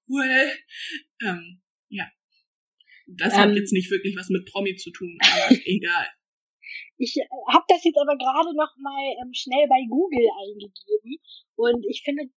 cool. 0.07 0.51
Ähm, 1.23 1.61
ja. 1.89 2.09
Das 3.07 3.33
ähm, 3.33 3.39
hat 3.39 3.55
jetzt 3.55 3.73
nicht 3.73 3.89
wirklich 3.89 4.15
was 4.17 4.29
mit 4.29 4.45
Promi 4.45 4.75
zu 4.75 4.91
tun, 4.91 5.17
aber 5.21 5.55
egal. 5.65 6.07
Ich 6.97 7.15
äh, 7.17 7.27
habe 7.53 7.65
das 7.67 7.83
jetzt 7.83 7.97
aber 7.97 8.17
gerade 8.17 8.55
noch 8.55 8.75
mal 8.77 9.15
ähm, 9.23 9.33
schnell 9.33 9.67
bei 9.67 9.81
Google 9.89 10.27
eingegeben 10.43 11.17
und 11.55 11.85
ich 11.89 12.01
finde 12.03 12.29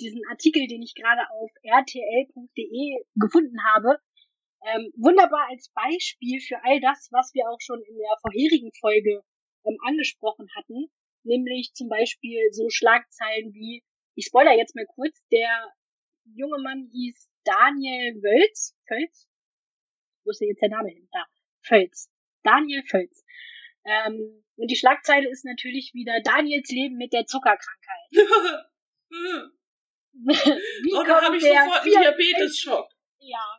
diesen 0.00 0.22
Artikel, 0.30 0.66
den 0.66 0.82
ich 0.82 0.94
gerade 0.94 1.22
auf 1.30 1.50
rtl.de 1.64 3.04
gefunden 3.16 3.58
habe, 3.74 3.98
ähm, 4.66 4.92
wunderbar 4.96 5.48
als 5.50 5.70
Beispiel 5.70 6.40
für 6.40 6.62
all 6.64 6.80
das, 6.80 7.08
was 7.12 7.32
wir 7.34 7.48
auch 7.48 7.60
schon 7.60 7.80
in 7.82 7.96
der 7.96 8.16
vorherigen 8.20 8.72
Folge 8.80 9.22
ähm, 9.64 9.78
angesprochen 9.84 10.48
hatten, 10.56 10.90
nämlich 11.22 11.72
zum 11.74 11.88
Beispiel 11.88 12.52
so 12.52 12.68
Schlagzeilen 12.68 13.52
wie, 13.54 13.84
ich 14.14 14.26
spoiler 14.26 14.56
jetzt 14.56 14.74
mal 14.74 14.86
kurz, 14.86 15.16
der 15.30 15.72
junge 16.24 16.58
Mann 16.62 16.88
hieß 16.92 17.28
Daniel 17.44 18.22
Wölz, 18.22 18.74
Völz, 18.86 19.28
wo 20.24 20.30
ist 20.30 20.40
denn 20.40 20.48
jetzt 20.48 20.62
der 20.62 20.70
Name 20.70 20.90
hin? 20.90 21.08
Da, 21.12 21.24
Völz, 21.62 22.10
Daniel 22.42 22.82
Völz. 22.84 23.24
Ähm, 23.84 24.44
und 24.56 24.70
die 24.70 24.76
Schlagzeile 24.76 25.28
ist 25.30 25.44
natürlich 25.44 25.94
wieder 25.94 26.20
Daniels 26.20 26.68
Leben 26.70 26.96
mit 26.96 27.12
der 27.12 27.26
Zuckerkrankheit. 27.26 28.10
wie 30.18 30.94
oh, 30.94 31.02
da 31.04 31.22
habe 31.22 31.36
ich 31.36 31.42
sofort 31.42 31.82
einen 31.82 31.92
Diabetes-Schock. 31.92 32.90
Ja. 33.20 33.58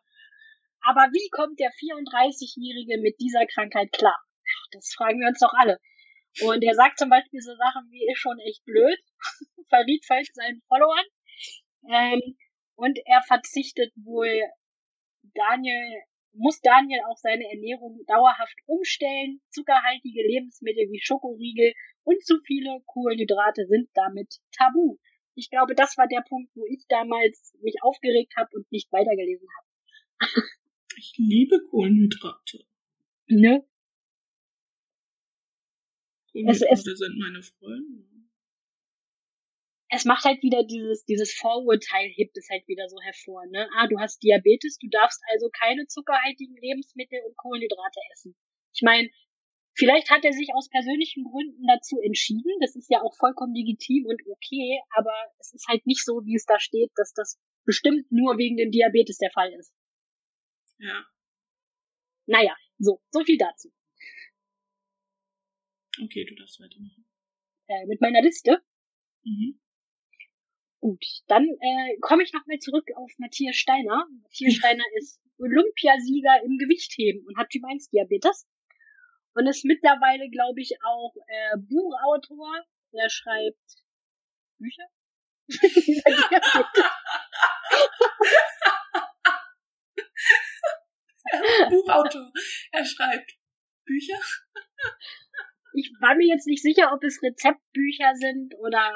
Aber 0.81 1.09
wie 1.11 1.29
kommt 1.29 1.59
der 1.59 1.71
34-Jährige 1.71 3.01
mit 3.01 3.19
dieser 3.19 3.45
Krankheit 3.45 3.91
klar? 3.91 4.17
Das 4.71 4.93
fragen 4.93 5.19
wir 5.19 5.27
uns 5.27 5.39
doch 5.39 5.53
alle. 5.53 5.79
Und 6.41 6.63
er 6.63 6.73
sagt 6.73 6.99
zum 6.99 7.09
Beispiel 7.09 7.41
so 7.41 7.55
Sachen 7.55 7.89
wie, 7.91 8.09
ist 8.11 8.19
schon 8.19 8.39
echt 8.39 8.63
blöd, 8.65 8.99
verriet 9.69 10.05
falsch 10.05 10.29
seinen 10.33 10.61
Followern. 10.67 11.05
Ähm, 11.89 12.37
und 12.75 12.99
er 13.05 13.21
verzichtet 13.23 13.91
wohl 13.95 14.41
Daniel 15.33 16.03
muss 16.33 16.61
Daniel 16.61 17.01
auch 17.09 17.17
seine 17.17 17.43
Ernährung 17.49 17.99
dauerhaft 18.07 18.55
umstellen. 18.65 19.41
Zuckerhaltige 19.49 20.21
Lebensmittel 20.21 20.87
wie 20.91 21.01
Schokoriegel 21.01 21.73
und 22.03 22.23
zu 22.23 22.39
viele 22.45 22.81
Kohlenhydrate 22.85 23.65
sind 23.67 23.89
damit 23.93 24.35
tabu. 24.51 24.97
Ich 25.35 25.49
glaube, 25.49 25.75
das 25.75 25.97
war 25.97 26.07
der 26.07 26.21
Punkt, 26.21 26.51
wo 26.55 26.65
ich 26.65 26.85
damals 26.87 27.53
mich 27.61 27.75
aufgeregt 27.81 28.33
habe 28.37 28.49
und 28.53 28.71
nicht 28.71 28.91
weitergelesen 28.91 29.47
habe. 29.57 29.67
ich 30.99 31.13
liebe 31.17 31.59
Kohlenhydrate. 31.69 32.65
Ne? 33.27 33.65
Kohlenhydrate 36.31 36.71
es, 36.71 36.85
es, 36.85 36.97
sind 36.97 37.17
meine 37.17 37.41
Freunde 37.41 38.09
es 39.89 40.05
macht 40.05 40.23
halt 40.23 40.41
wieder 40.43 40.63
dieses, 40.63 41.03
dieses 41.05 41.33
Vorurteil 41.33 42.09
hebt 42.09 42.37
es 42.37 42.47
halt 42.49 42.67
wieder 42.67 42.87
so 42.87 42.97
hervor, 43.01 43.45
ne? 43.47 43.67
Ah, 43.75 43.87
du 43.87 43.97
hast 43.99 44.21
Diabetes, 44.21 44.77
du 44.77 44.87
darfst 44.87 45.21
also 45.31 45.49
keine 45.49 45.87
zuckerhaltigen 45.87 46.55
Lebensmittel 46.61 47.19
und 47.25 47.35
Kohlenhydrate 47.37 47.99
essen. 48.13 48.35
Ich 48.71 48.83
meine, 48.83 49.09
vielleicht 49.73 50.11
hat 50.11 50.23
er 50.23 50.31
sich 50.31 50.53
aus 50.53 50.69
persönlichen 50.69 51.23
Gründen 51.23 51.65
dazu 51.67 51.99
entschieden, 51.99 52.53
das 52.61 52.75
ist 52.75 52.89
ja 52.91 53.01
auch 53.01 53.15
vollkommen 53.17 53.55
legitim 53.55 54.05
und 54.05 54.21
okay, 54.29 54.79
aber 54.95 55.13
es 55.39 55.53
ist 55.53 55.67
halt 55.67 55.85
nicht 55.87 56.05
so, 56.05 56.21
wie 56.23 56.35
es 56.35 56.45
da 56.45 56.59
steht, 56.59 56.91
dass 56.95 57.13
das 57.13 57.39
bestimmt 57.65 58.11
nur 58.11 58.37
wegen 58.37 58.57
dem 58.57 58.69
Diabetes 58.69 59.17
der 59.17 59.31
Fall 59.31 59.51
ist. 59.57 59.73
Ja. 60.79 61.05
Naja, 62.25 62.55
so, 62.77 63.01
so 63.11 63.23
viel 63.23 63.37
dazu. 63.37 63.71
Okay, 66.01 66.25
du 66.25 66.35
darfst 66.35 66.59
weitermachen. 66.59 67.05
Äh, 67.67 67.85
mit 67.87 68.01
meiner 68.01 68.21
Liste. 68.21 68.61
Mhm. 69.23 69.59
Gut, 70.79 71.03
dann 71.27 71.43
äh, 71.43 71.97
komme 71.99 72.23
ich 72.23 72.31
nochmal 72.31 72.59
zurück 72.59 72.87
auf 72.95 73.11
Matthias 73.17 73.57
Steiner. 73.57 74.07
Matthias 74.23 74.53
Steiner 74.55 74.85
ist 74.95 75.21
Olympiasieger 75.37 76.41
im 76.43 76.57
Gewichtheben 76.57 77.25
und 77.27 77.37
hat 77.37 77.49
Typ 77.49 77.65
1 77.65 77.89
Diabetes. 77.89 78.47
Und 79.33 79.47
ist 79.47 79.65
mittlerweile, 79.65 80.29
glaube 80.29 80.61
ich, 80.61 80.77
auch 80.83 81.13
äh, 81.27 81.57
Buchautor. 81.57 82.63
Er 82.91 83.09
schreibt 83.09 83.83
Bücher. 84.57 84.87
Buchautor. 91.69 92.31
Er 92.71 92.85
schreibt 92.85 93.37
Bücher. 93.85 94.19
Ich 95.73 95.91
war 95.99 96.15
mir 96.15 96.27
jetzt 96.27 96.47
nicht 96.47 96.63
sicher, 96.63 96.91
ob 96.93 97.03
es 97.03 97.21
Rezeptbücher 97.21 98.13
sind 98.15 98.55
oder. 98.59 98.91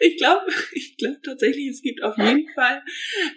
Ich 0.00 0.16
glaube, 0.16 0.46
ich 0.72 0.96
glaube 0.96 1.20
tatsächlich, 1.22 1.68
es 1.68 1.82
gibt 1.82 2.02
auf 2.02 2.16
jeden 2.16 2.48
Fall 2.54 2.82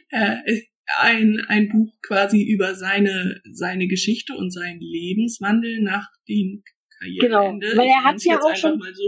äh, 0.09 0.61
ein, 0.97 1.43
ein 1.47 1.69
Buch 1.69 1.93
quasi 2.01 2.41
über 2.43 2.75
seine, 2.75 3.41
seine 3.51 3.87
Geschichte 3.87 4.35
und 4.35 4.51
seinen 4.51 4.79
Lebenswandel 4.79 5.81
nach 5.81 6.07
dem 6.27 6.63
Karriereende. 6.97 7.69
Genau, 7.69 7.81
weil 7.81 7.87
er 7.87 8.03
hat 8.03 8.23
ja 8.23 8.39
auch 8.39 8.55
schon. 8.55 8.79
Mal 8.79 8.93
so. 8.93 9.03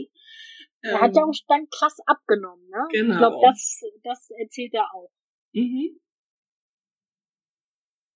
Er 0.82 0.94
ähm, 0.94 1.02
hat 1.02 1.16
ja 1.16 1.22
ähm, 1.22 1.30
auch 1.30 1.46
dann 1.48 1.68
krass 1.70 1.98
abgenommen, 2.06 2.68
ne? 2.70 2.88
Genau. 2.92 3.14
Ich 3.14 3.18
glaube, 3.18 3.38
das, 3.48 3.82
das 4.04 4.30
erzählt 4.40 4.74
er 4.74 4.88
auch. 4.94 5.12
Mhm. 5.54 6.00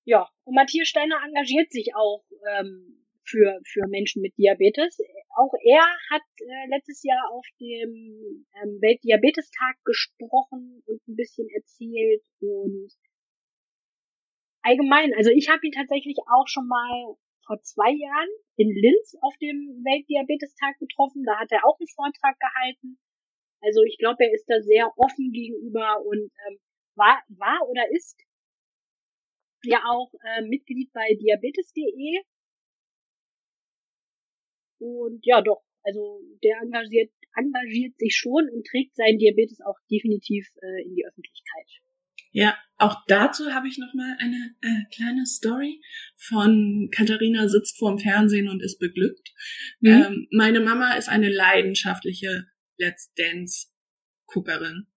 Ja, 0.06 0.30
und 0.44 0.54
Matthias 0.54 0.88
Steiner 0.88 1.20
engagiert 1.26 1.72
sich 1.72 1.96
auch 1.96 2.24
ähm, 2.60 3.06
für, 3.26 3.60
für 3.65 3.88
Menschen 3.88 4.22
mit 4.22 4.38
Diabetes. 4.38 5.00
Auch 5.36 5.52
er 5.63 5.84
hat 6.12 6.22
äh, 6.39 6.70
letztes 6.70 7.02
Jahr 7.04 7.32
auf 7.32 7.46
dem 7.60 8.46
ähm, 8.62 8.78
Weltdiabetestag 8.82 9.76
gesprochen 9.84 10.84
und 10.86 11.02
ein 11.08 11.15
bisschen 11.15 11.50
erzählt 11.50 12.24
und 12.39 12.94
allgemein, 14.62 15.13
also 15.18 15.32
ich 15.32 15.50
habe 15.50 15.65
ihn 15.65 15.74
tatsächlich 15.74 16.18
auch 16.30 16.48
schon 16.48 16.68
mal 16.68 17.15
vor 17.48 17.60
zwei 17.62 17.89
Jahren 17.89 18.30
in 18.58 18.70
Linz 18.70 19.18
auf 19.22 19.34
dem 19.41 19.82
Weltdiabetestag 19.86 20.78
getroffen. 20.80 21.24
Da 21.26 21.38
hat 21.39 21.52
er 21.52 21.65
auch 21.65 21.80
einen 21.80 21.89
Vortrag 21.89 22.38
gehalten. 22.39 22.98
Also 23.62 23.82
ich 23.84 23.98
glaube, 23.98 24.26
er 24.26 24.34
ist 24.34 24.46
da 24.48 24.62
sehr 24.62 24.91
offen 24.98 25.32
gegenüber 25.32 26.02
und 26.06 26.30
ähm, 26.48 26.60
war, 26.96 27.22
war 27.30 27.68
oder 27.68 27.89
ist 27.91 28.22
ja 29.65 29.84
auch 29.89 30.12
äh, 30.23 30.41
Mitglied 30.43 30.91
bei 30.93 31.08
diabetes.de 31.19 32.21
und 34.80 35.25
ja, 35.25 35.41
doch, 35.41 35.63
also 35.84 36.21
der 36.43 36.58
engagiert, 36.62 37.12
engagiert 37.36 37.97
sich 37.97 38.15
schon 38.15 38.49
und 38.49 38.65
trägt 38.67 38.95
seinen 38.95 39.17
Diabetes 39.17 39.62
auch 39.62 39.78
definitiv 39.89 40.47
äh, 40.62 40.84
in 40.86 40.95
die 40.95 41.06
Öffentlichkeit. 41.06 41.67
Ja, 42.32 42.58
auch 42.78 43.06
dazu 43.08 43.54
habe 43.54 43.69
ich 43.69 43.78
noch 43.78 43.93
mal 43.93 44.17
eine 44.19 44.56
äh, 44.62 44.84
kleine 44.93 45.25
Story 45.25 45.82
von 46.17 46.89
Katharina 46.91 47.47
sitzt 47.47 47.78
vorm 47.78 47.97
Fernsehen 47.97 48.49
und 48.49 48.62
ist 48.62 48.78
beglückt. 48.78 49.34
Mhm. 49.80 49.89
Ähm, 49.89 50.28
meine 50.32 50.60
Mama 50.60 50.95
ist 50.95 51.08
eine 51.08 51.30
leidenschaftliche 51.30 52.45
Let's 52.78 53.13
Dance 53.13 53.67
Guckerin. 54.25 54.88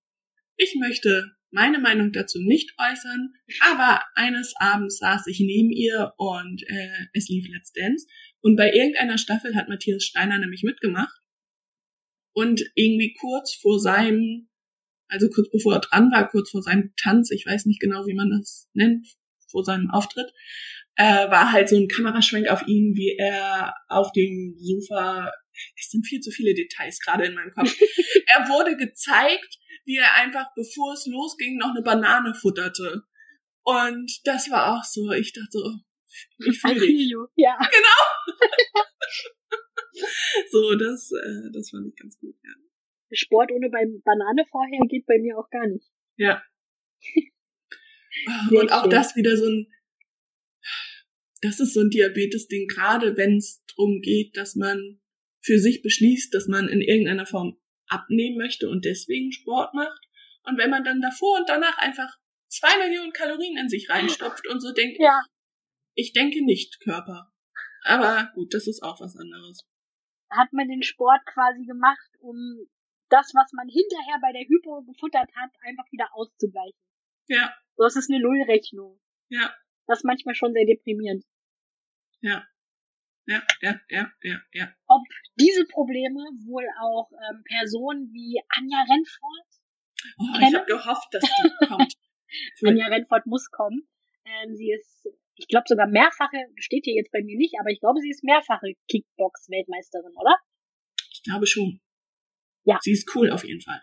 Ich 0.57 0.74
möchte 0.81 1.38
meine 1.50 1.78
Meinung 1.78 2.12
dazu 2.12 2.40
nicht 2.40 2.74
äußern, 2.78 3.32
aber 3.70 4.02
eines 4.14 4.54
Abends 4.58 4.98
saß 4.98 5.26
ich 5.28 5.40
neben 5.40 5.70
ihr 5.70 6.12
und 6.16 6.62
äh, 6.66 7.06
es 7.14 7.28
lief 7.28 7.46
Let's 7.48 7.72
Dance. 7.72 8.06
Und 8.40 8.56
bei 8.56 8.72
irgendeiner 8.72 9.18
Staffel 9.18 9.56
hat 9.56 9.68
Matthias 9.68 10.04
Steiner 10.04 10.38
nämlich 10.38 10.62
mitgemacht. 10.62 11.16
Und 12.32 12.62
irgendwie 12.74 13.14
kurz 13.18 13.54
vor 13.54 13.80
seinem, 13.80 14.48
also 15.08 15.28
kurz 15.28 15.50
bevor 15.50 15.74
er 15.74 15.80
dran 15.80 16.11
war, 16.12 16.28
kurz 16.28 16.50
vor 16.50 16.62
seinem 16.62 16.92
Tanz, 16.96 17.30
ich 17.30 17.46
weiß 17.46 17.66
nicht 17.66 17.80
genau, 17.80 18.06
wie 18.06 18.14
man 18.14 18.30
das 18.30 18.68
nennt, 18.74 19.08
vor 19.50 19.64
seinem 19.64 19.90
Auftritt, 19.90 20.30
äh, 20.96 21.30
war 21.30 21.52
halt 21.52 21.68
so 21.68 21.76
ein 21.76 21.88
Kameraschwenk 21.88 22.48
auf 22.48 22.66
ihn, 22.66 22.94
wie 22.94 23.16
er 23.16 23.74
auf 23.88 24.12
dem 24.12 24.54
Sofa, 24.58 25.32
es 25.76 25.90
sind 25.90 26.06
viel 26.06 26.20
zu 26.20 26.30
viele 26.30 26.54
Details 26.54 27.00
gerade 27.00 27.24
in 27.24 27.34
meinem 27.34 27.52
Kopf, 27.52 27.74
er 28.26 28.48
wurde 28.48 28.76
gezeigt, 28.76 29.58
wie 29.88 29.96
er 29.96 30.14
einfach, 30.16 30.53
bevor 30.55 30.92
es 30.92 31.07
losging, 31.07 31.57
noch 31.57 31.70
eine 31.70 31.83
Banane 31.83 32.35
futterte. 32.35 33.05
Und 33.64 34.20
das 34.24 34.51
war 34.51 34.77
auch 34.77 34.85
so, 34.85 35.11
ich 35.12 35.33
dachte 35.33 35.48
so, 35.51 35.72
ich 36.46 36.61
fühle 36.61 36.81
dich. 36.81 37.11
Ja. 37.37 37.57
Genau. 37.59 38.01
so, 40.51 40.74
das, 40.77 41.11
äh, 41.11 41.51
das 41.55 41.70
fand 41.70 41.88
ich 41.88 41.96
ganz 41.96 42.18
gut, 42.20 42.37
ja. 42.44 42.53
Sport 43.12 43.51
ohne 43.51 43.70
beim 43.70 44.03
Banane 44.05 44.44
vorher 44.51 44.87
geht 44.90 45.07
bei 45.07 45.18
mir 45.18 45.38
auch 45.38 45.48
gar 45.48 45.66
nicht. 45.66 45.88
Ja. 46.18 46.42
und 48.51 48.70
auch 48.70 48.90
das 48.90 49.16
wieder 49.16 49.38
so 49.38 49.46
ein, 49.46 49.72
das 51.40 51.61
ist 51.61 51.72
so 51.72 51.81
ein 51.81 51.88
Diabetes-Ding, 51.88 52.68
gerade 52.68 53.16
wenn 53.16 53.38
es 53.38 53.64
drum 53.74 54.03
geht, 54.03 54.37
dass 54.37 54.55
man 54.55 55.01
für 55.40 55.59
sich 55.59 55.81
beschließt, 55.81 56.35
dass 56.35 56.46
man 56.46 56.68
in 56.68 56.83
irgendeiner 56.83 57.24
Form 57.24 57.59
abnehmen 57.88 58.37
möchte 58.38 58.68
und 58.68 58.85
deswegen 58.85 59.33
Sport 59.33 59.74
macht. 59.74 60.07
Und 60.44 60.59
wenn 60.59 60.70
man 60.70 60.85
dann 60.85 61.01
davor 61.01 61.38
und 61.38 61.48
danach 61.48 61.77
einfach 61.79 62.16
zwei 62.48 62.77
Millionen 62.79 63.12
Kalorien 63.12 63.57
in 63.59 63.68
sich 63.68 63.88
reinstopft 63.90 64.46
und 64.48 64.61
so 64.61 64.72
denkt, 64.72 64.98
Ja. 65.01 65.22
ich 65.94 66.12
denke 66.12 66.44
nicht 66.44 66.81
Körper. 66.81 67.31
Aber 67.85 68.31
gut, 68.35 68.55
das 68.55 68.66
ist 68.66 68.83
auch 68.83 69.01
was 69.01 69.16
anderes. 69.16 69.66
Hat 70.31 70.53
man 70.53 70.68
den 70.68 70.83
Sport 70.83 71.20
quasi 71.27 71.64
gemacht, 71.64 72.11
um 72.20 72.37
das, 73.09 73.33
was 73.35 73.53
man 73.53 73.68
hinterher 73.68 74.18
bei 74.20 74.33
der 74.33 74.46
Hypo 74.46 74.83
gefuttert 74.83 75.31
hat, 75.35 75.51
einfach 75.62 75.90
wieder 75.90 76.09
auszugleichen. 76.12 76.79
Ja, 77.29 77.55
So, 77.77 77.85
das 77.85 77.96
ist 77.96 78.11
eine 78.11 78.20
Nullrechnung. 78.22 79.01
ja, 79.31 79.55
Das 79.87 80.01
ist 80.01 80.05
manchmal 80.05 80.35
schon 80.35 80.53
sehr 80.53 80.66
deprimierend. 80.66 81.24
ja, 82.20 82.46
ja, 83.29 83.43
ja, 83.61 83.81
ja, 83.88 84.11
ja, 84.23 84.37
ja. 84.53 84.75
Ob 84.88 85.03
diese 85.38 85.64
Probleme 85.67 86.21
wohl 86.49 86.67
auch 86.81 87.11
ähm, 87.12 87.45
Personen 87.45 88.11
wie 88.12 88.41
Anja 88.49 88.81
Renfort, 88.81 89.49
Oh, 90.19 90.38
ich 90.38 90.55
habe 90.55 90.67
gehofft, 90.67 91.09
dass 91.12 91.23
die 91.23 91.67
kommt. 91.67 91.95
Anja 92.64 92.87
Renfort 92.87 93.27
muss 93.27 93.51
kommen. 93.51 93.88
Ähm, 94.25 94.55
sie 94.55 94.71
ist, 94.73 95.09
ich 95.35 95.49
glaube 95.49 95.64
sogar 95.67 95.87
mehrfache, 95.87 96.37
steht 96.57 96.85
hier 96.85 96.95
jetzt 96.95 97.11
bei 97.11 97.23
mir 97.23 97.37
nicht, 97.37 97.55
aber 97.61 97.71
ich 97.71 97.81
glaube, 97.81 98.01
sie 98.01 98.11
ist 98.11 98.25
mehrfache 98.25 98.75
Kickbox-Weltmeisterin, 98.91 100.12
oder? 100.17 100.37
Ich 101.12 101.23
glaube 101.23 101.47
schon. 101.47 101.81
Ja. 102.64 102.79
Sie 102.83 102.93
ist 102.93 103.11
cool 103.14 103.31
auf 103.31 103.45
jeden 103.45 103.61
Fall. 103.61 103.83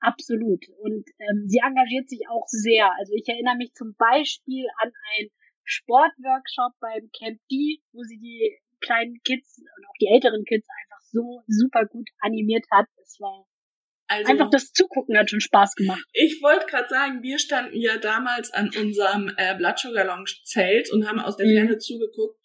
Absolut. 0.00 0.68
Und 0.82 1.08
ähm, 1.18 1.48
sie 1.48 1.60
engagiert 1.64 2.08
sich 2.08 2.28
auch 2.28 2.44
sehr. 2.46 2.92
Also 2.98 3.14
ich 3.14 3.26
erinnere 3.26 3.56
mich 3.56 3.72
zum 3.72 3.94
Beispiel 3.96 4.66
an 4.82 4.92
einen 5.16 5.30
Sportworkshop 5.64 6.72
beim 6.80 7.10
Camp 7.18 7.40
D, 7.50 7.80
wo 7.92 8.02
sie 8.02 8.18
die 8.18 8.58
kleinen 8.80 9.20
Kids 9.24 9.58
und 9.58 9.86
auch 9.86 9.94
die 10.00 10.08
älteren 10.12 10.44
Kids 10.44 10.66
einfach 10.82 11.02
so 11.10 11.42
super 11.46 11.84
gut 11.86 12.08
animiert 12.20 12.64
hat. 12.70 12.86
Es 13.02 13.18
war 13.20 13.46
Also, 14.08 14.30
einfach 14.30 14.50
das 14.50 14.72
Zugucken 14.72 15.16
hat 15.18 15.30
schon 15.30 15.40
Spaß 15.40 15.74
gemacht. 15.74 16.04
ich 16.12 16.40
wollte 16.42 16.66
gerade 16.66 16.88
sagen, 16.88 17.22
wir 17.22 17.38
standen 17.38 17.76
ja 17.80 17.96
damals 17.98 18.52
an 18.52 18.70
unserem 18.76 19.32
äh, 19.36 19.56
Blood 19.56 19.78
Sugar 19.78 20.04
Lounge 20.04 20.30
Zelt 20.44 20.90
und 20.92 21.08
haben 21.08 21.18
aus 21.20 21.36
der 21.36 21.46
Mhm. 21.46 21.54
Ferne 21.54 21.78
zugeguckt 21.78 22.38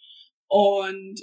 und 0.48 1.20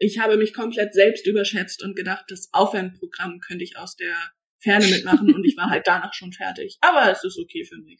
ich 0.00 0.18
habe 0.20 0.36
mich 0.36 0.54
komplett 0.54 0.94
selbst 0.94 1.26
überschätzt 1.26 1.82
und 1.82 1.96
gedacht, 1.96 2.24
das 2.28 2.48
Aufwärmprogramm 2.52 3.40
könnte 3.40 3.64
ich 3.64 3.76
aus 3.76 3.96
der 3.96 4.14
Ferne 4.60 4.86
mitmachen 4.86 5.34
und 5.34 5.44
ich 5.44 5.56
war 5.56 5.70
halt 5.70 5.86
danach 5.88 6.14
schon 6.14 6.32
fertig. 6.32 6.78
Aber 6.80 7.10
es 7.10 7.24
ist 7.24 7.38
okay 7.38 7.64
für 7.64 7.78
mich. 7.78 7.98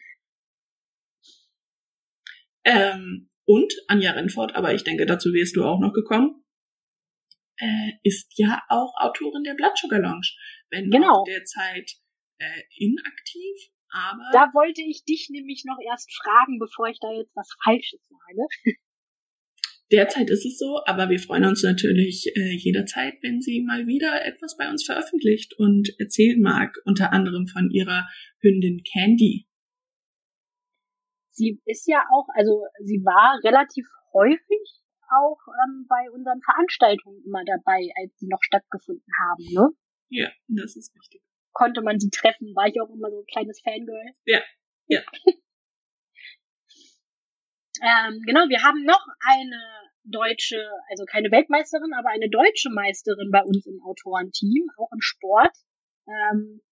Ähm, 2.65 3.31
und 3.49 3.73
Anja 3.89 4.13
Renfort, 4.13 4.55
aber 4.55 4.75
ich 4.75 4.85
denke, 4.85 5.07
dazu 5.07 5.33
wärst 5.33 5.57
du 5.57 5.65
auch 5.65 5.81
noch 5.81 5.95
gekommen, 5.95 6.45
äh, 7.57 7.93
ist 8.03 8.31
ja 8.37 8.61
auch 8.69 8.93
Autorin 9.01 9.43
der 9.43 9.55
Blood 9.55 9.77
Sugar 9.77 10.01
Lounge. 10.01 10.29
Wenn 10.71 10.91
Genau. 10.91 11.23
auch 11.23 11.25
derzeit 11.25 11.91
äh, 12.39 12.63
inaktiv, 12.77 13.73
aber 13.91 14.29
Da 14.33 14.51
wollte 14.53 14.83
ich 14.83 15.05
dich 15.05 15.29
nämlich 15.31 15.65
noch 15.65 15.79
erst 15.83 16.13
fragen, 16.23 16.59
bevor 16.59 16.89
ich 16.89 16.99
da 17.01 17.11
jetzt 17.11 17.35
was 17.35 17.49
Falsches 17.65 18.01
sage. 18.07 18.77
derzeit 19.91 20.29
ist 20.29 20.45
es 20.45 20.59
so, 20.59 20.83
aber 20.85 21.09
wir 21.09 21.19
freuen 21.19 21.47
uns 21.47 21.63
natürlich 21.63 22.31
äh, 22.37 22.53
jederzeit, 22.55 23.15
wenn 23.23 23.41
sie 23.41 23.63
mal 23.63 23.87
wieder 23.87 24.27
etwas 24.27 24.59
bei 24.59 24.69
uns 24.69 24.85
veröffentlicht 24.85 25.55
und 25.59 25.89
erzählen 25.99 26.41
mag, 26.41 26.77
unter 26.85 27.15
anderem 27.15 27.47
von 27.49 27.71
ihrer 27.71 28.07
Hündin 28.41 28.83
Candy. 28.85 29.48
Sie 31.39 31.63
ist 31.67 31.87
ja 31.87 32.05
auch, 32.11 32.27
also 32.35 32.67
sie 32.83 33.05
war 33.05 33.39
relativ 33.45 33.87
häufig 34.13 34.83
auch 35.09 35.39
ähm, 35.63 35.87
bei 35.89 36.11
unseren 36.11 36.43
Veranstaltungen 36.43 37.23
immer 37.25 37.45
dabei, 37.45 37.89
als 38.03 38.19
sie 38.19 38.27
noch 38.27 38.43
stattgefunden 38.43 39.07
haben, 39.23 39.45
ne? 39.55 39.71
Ja, 40.11 40.29
das 40.49 40.75
ist 40.75 40.93
richtig. 40.97 41.23
konnte 41.53 41.81
man 41.81 42.01
sie 42.01 42.11
treffen, 42.11 42.57
war 42.57 42.67
ich 42.67 42.81
auch 42.81 42.91
immer 42.91 43.11
so 43.11 43.21
ein 43.21 43.27
kleines 43.27 43.61
Fangirl. 43.63 44.15
Ja, 44.27 44.43
ja. 44.89 45.01
ähm, 47.83 48.21
genau, 48.27 48.49
wir 48.49 48.63
haben 48.65 48.83
noch 48.85 49.07
eine 49.21 49.63
deutsche, 50.05 50.59
also 50.91 51.05
keine 51.05 51.31
Weltmeisterin, 51.31 51.95
aber 51.95 52.09
eine 52.09 52.29
deutsche 52.29 52.71
Meisterin 52.71 53.31
bei 53.31 53.43
uns 53.45 53.65
im 53.67 53.81
Autorenteam, 53.83 54.67
auch 54.77 54.91
im 54.93 55.01
Sport. 55.01 55.55
Ähm, 56.07 56.63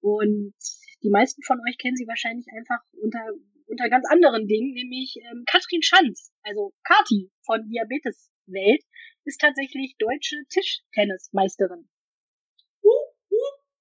und 0.00 0.54
die 1.02 1.10
meisten 1.10 1.42
von 1.42 1.58
euch 1.66 1.78
kennen 1.78 1.96
sie 1.96 2.06
wahrscheinlich 2.06 2.46
einfach 2.56 2.84
unter, 3.00 3.20
unter 3.66 3.88
ganz 3.88 4.06
anderen 4.10 4.46
Dingen, 4.46 4.72
nämlich 4.74 5.16
ähm, 5.16 5.44
Katrin 5.46 5.82
Schanz, 5.82 6.32
also 6.42 6.72
Kati 6.84 7.30
von 7.44 7.68
Diabetes 7.68 8.30
Welt, 8.46 8.82
ist 9.24 9.40
tatsächlich 9.40 9.96
deutsche 9.98 10.36
Tischtennismeisterin. 10.48 11.88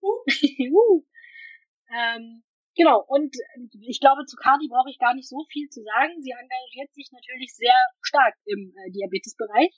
uh. 0.02 1.04
ähm, 1.92 2.44
genau, 2.76 3.04
und 3.08 3.36
ich 3.82 4.00
glaube, 4.00 4.26
zu 4.26 4.38
Kati 4.38 4.68
brauche 4.70 4.90
ich 4.90 5.00
gar 5.00 5.14
nicht 5.14 5.28
so 5.28 5.46
viel 5.52 5.68
zu 5.70 5.84
sagen. 5.84 6.22
Sie 6.22 6.32
engagiert 6.32 6.94
sich 6.94 7.10
natürlich 7.12 7.54
sehr 7.56 7.76
stark 8.02 8.36
im 8.46 8.74
äh, 8.76 8.92
Diabetesbereich. 8.92 9.74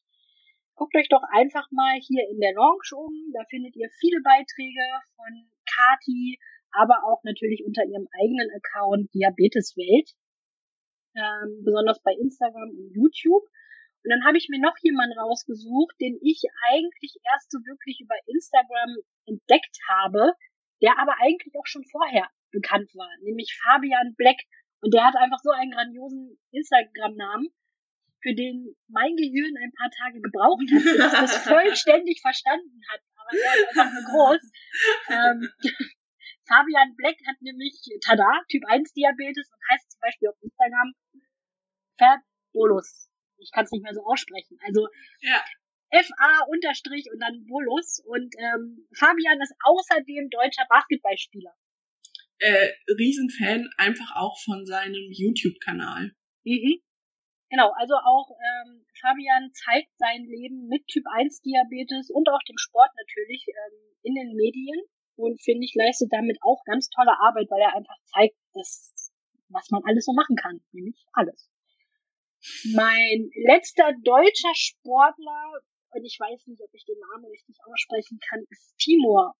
Guckt 0.76 0.96
euch 0.96 1.08
doch 1.08 1.24
einfach 1.32 1.68
mal 1.72 1.98
hier 2.00 2.28
in 2.30 2.39
der 2.39 2.54
Lounge 2.54 2.91
um. 2.96 3.32
Da 3.34 3.44
findet 3.50 3.76
ihr 3.76 3.89
viele 4.00 4.22
Beiträge 4.22 4.84
von 5.15 5.50
Kati, 5.65 6.38
aber 6.75 7.03
auch 7.07 7.23
natürlich 7.23 7.63
unter 7.65 7.83
ihrem 7.83 8.07
eigenen 8.19 8.49
Account 8.51 9.13
Diabeteswelt. 9.13 10.11
Ähm, 11.15 11.63
besonders 11.63 12.01
bei 12.03 12.11
Instagram 12.11 12.69
und 12.69 12.91
YouTube. 12.93 13.43
Und 14.03 14.11
dann 14.11 14.25
habe 14.25 14.38
ich 14.38 14.49
mir 14.49 14.59
noch 14.59 14.75
jemanden 14.83 15.17
rausgesucht, 15.17 15.95
den 15.99 16.19
ich 16.21 16.43
eigentlich 16.69 17.15
erst 17.23 17.49
so 17.49 17.57
wirklich 17.65 17.99
über 18.01 18.15
Instagram 18.27 19.01
entdeckt 19.25 19.79
habe, 19.89 20.33
der 20.81 20.99
aber 20.99 21.15
eigentlich 21.19 21.55
auch 21.57 21.65
schon 21.65 21.85
vorher 21.89 22.29
bekannt 22.51 22.93
war, 22.93 23.09
nämlich 23.21 23.57
Fabian 23.63 24.13
Black. 24.15 24.38
Und 24.81 24.93
der 24.93 25.05
hat 25.05 25.15
einfach 25.15 25.39
so 25.41 25.49
einen 25.49 25.71
grandiosen 25.71 26.38
Instagram-Namen, 26.51 27.49
für 28.21 28.33
den 28.33 28.75
mein 28.88 29.15
Gehirn 29.15 29.53
ein 29.57 29.73
paar 29.73 29.89
Tage 29.89 30.21
gebraucht 30.21 30.69
hat, 30.69 30.83
bis 30.83 30.85
es 30.85 31.11
das 31.11 31.38
vollständig 31.49 32.21
verstanden 32.21 32.81
hat. 32.91 33.01
Aber 33.15 33.31
der 33.31 33.53
ist 33.53 33.69
einfach 33.69 33.93
nur 33.93 34.05
groß. 34.11 34.41
Ähm, 35.09 35.49
Fabian 36.47 36.95
Black 36.95 37.17
hat 37.27 37.41
nämlich, 37.41 37.73
tada, 38.01 38.43
Typ 38.49 38.63
1 38.67 38.93
Diabetes 38.93 39.49
und 39.51 39.60
heißt 39.71 39.91
zum 39.91 39.99
Beispiel 39.99 40.29
auf 40.29 40.36
Instagram 40.41 40.93
Fat-Bolus. 41.97 43.10
Ich 43.38 43.51
kann 43.51 43.65
es 43.65 43.71
nicht 43.71 43.84
mehr 43.84 43.93
so 43.93 44.05
aussprechen. 44.05 44.58
Also 44.65 44.88
Ja. 45.21 45.43
FA 45.91 46.45
unterstrich 46.49 47.08
und 47.12 47.19
dann 47.19 47.45
Bolus. 47.45 48.03
Und 48.05 48.36
ähm, 48.38 48.88
Fabian 48.93 49.39
ist 49.41 49.55
außerdem 49.63 50.29
deutscher 50.29 50.65
Basketballspieler. 50.69 51.53
Äh, 52.39 52.73
Riesenfan 52.97 53.69
einfach 53.77 54.15
auch 54.15 54.38
von 54.43 54.65
seinem 54.65 55.12
YouTube-Kanal. 55.12 56.12
Mhm. 56.43 56.81
Genau, 57.49 57.71
also 57.77 57.95
auch 57.95 58.29
ähm, 58.31 58.86
Fabian 58.99 59.51
zeigt 59.53 59.95
sein 59.97 60.25
Leben 60.25 60.67
mit 60.67 60.86
Typ 60.88 61.05
1 61.08 61.41
Diabetes 61.41 62.10
und 62.10 62.27
auch 62.29 62.41
dem 62.43 62.58
Sport 62.58 62.89
natürlich 62.97 63.45
ähm, 63.47 63.95
in 64.01 64.15
den 64.15 64.36
Medien 64.36 64.81
und 65.15 65.41
finde 65.41 65.65
ich 65.65 65.73
leistet 65.75 66.12
damit 66.12 66.38
auch 66.41 66.63
ganz 66.65 66.89
tolle 66.89 67.13
Arbeit, 67.19 67.47
weil 67.49 67.62
er 67.62 67.75
einfach 67.75 67.97
zeigt, 68.06 68.36
dass, 68.54 69.12
was 69.49 69.69
man 69.71 69.82
alles 69.86 70.06
so 70.06 70.13
machen 70.13 70.36
kann, 70.36 70.62
nämlich 70.71 71.04
alles. 71.13 71.49
Mein 72.75 73.30
letzter 73.47 73.91
deutscher 74.04 74.54
Sportler, 74.54 75.62
und 75.91 76.06
ich 76.06 76.19
weiß 76.19 76.47
nicht, 76.47 76.62
ob 76.62 76.73
ich 76.73 76.86
den 76.86 76.99
Namen 76.99 77.25
richtig 77.25 77.56
aussprechen 77.65 78.19
kann, 78.30 78.43
ist 78.49 78.75
Timur 78.78 79.34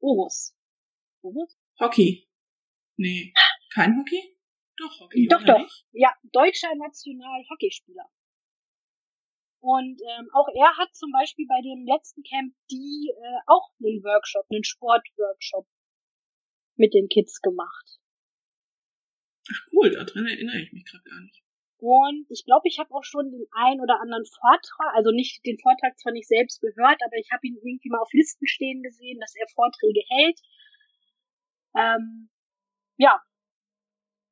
Orus. 0.00 0.54
Orus? 1.22 1.56
Hockey. 1.78 2.28
Nee, 2.96 3.32
kein 3.72 3.96
Hockey? 3.96 4.36
Doch, 4.76 5.00
Hockey. 5.00 5.28
Doch, 5.30 5.44
doch. 5.44 5.58
Nicht? 5.58 5.86
Ja, 5.92 6.12
deutscher 6.32 6.74
National-Hockeyspieler. 6.74 8.10
Und 9.62 10.02
ähm, 10.02 10.28
auch 10.34 10.48
er 10.58 10.76
hat 10.76 10.92
zum 10.92 11.12
Beispiel 11.12 11.46
bei 11.46 11.62
dem 11.62 11.86
letzten 11.86 12.24
Camp 12.24 12.52
die 12.68 13.14
äh, 13.14 13.40
auch 13.46 13.70
einen 13.78 14.02
Workshop, 14.02 14.44
einen 14.50 14.64
Sportworkshop 14.64 15.68
mit 16.74 16.92
den 16.92 17.08
Kids 17.08 17.40
gemacht. 17.40 18.00
Ach 19.48 19.60
cool, 19.72 19.90
daran 19.90 20.26
erinnere 20.26 20.58
ich 20.58 20.72
mich 20.72 20.84
gerade 20.84 21.04
gar 21.04 21.20
nicht. 21.20 21.42
Und 21.78 22.26
ich 22.28 22.44
glaube, 22.44 22.66
ich 22.66 22.80
habe 22.80 22.92
auch 22.92 23.04
schon 23.04 23.30
den 23.30 23.46
ein 23.52 23.80
oder 23.80 24.00
anderen 24.00 24.24
Vortrag, 24.24 24.94
also 24.94 25.12
nicht 25.12 25.46
den 25.46 25.58
Vortrag 25.58 25.96
zwar 25.98 26.12
nicht 26.12 26.26
selbst 26.26 26.60
gehört, 26.60 27.00
aber 27.04 27.16
ich 27.16 27.30
habe 27.32 27.46
ihn 27.46 27.56
irgendwie 27.56 27.88
mal 27.88 28.02
auf 28.02 28.12
Listen 28.12 28.48
stehen 28.48 28.82
gesehen, 28.82 29.20
dass 29.20 29.34
er 29.36 29.46
Vorträge 29.54 30.02
hält. 30.08 30.40
Ähm, 31.76 32.30
ja. 32.96 33.22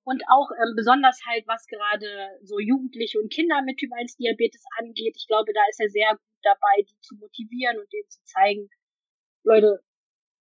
Und 0.04 0.22
auch 0.28 0.50
ähm, 0.52 0.74
besonders 0.76 1.20
halt, 1.26 1.46
was 1.46 1.66
gerade 1.66 2.38
so 2.42 2.58
Jugendliche 2.58 3.20
und 3.20 3.32
Kinder 3.32 3.62
mit 3.62 3.78
Typ 3.78 3.92
1 3.92 4.16
Diabetes 4.16 4.64
angeht. 4.78 5.14
Ich 5.16 5.26
glaube, 5.26 5.52
da 5.52 5.60
ist 5.70 5.80
er 5.80 5.90
sehr 5.90 6.10
gut 6.12 6.42
dabei, 6.42 6.82
die 6.88 6.98
zu 7.00 7.16
motivieren 7.16 7.78
und 7.78 7.92
denen 7.92 8.08
zu 8.08 8.22
zeigen, 8.24 8.70
Leute, 9.44 9.82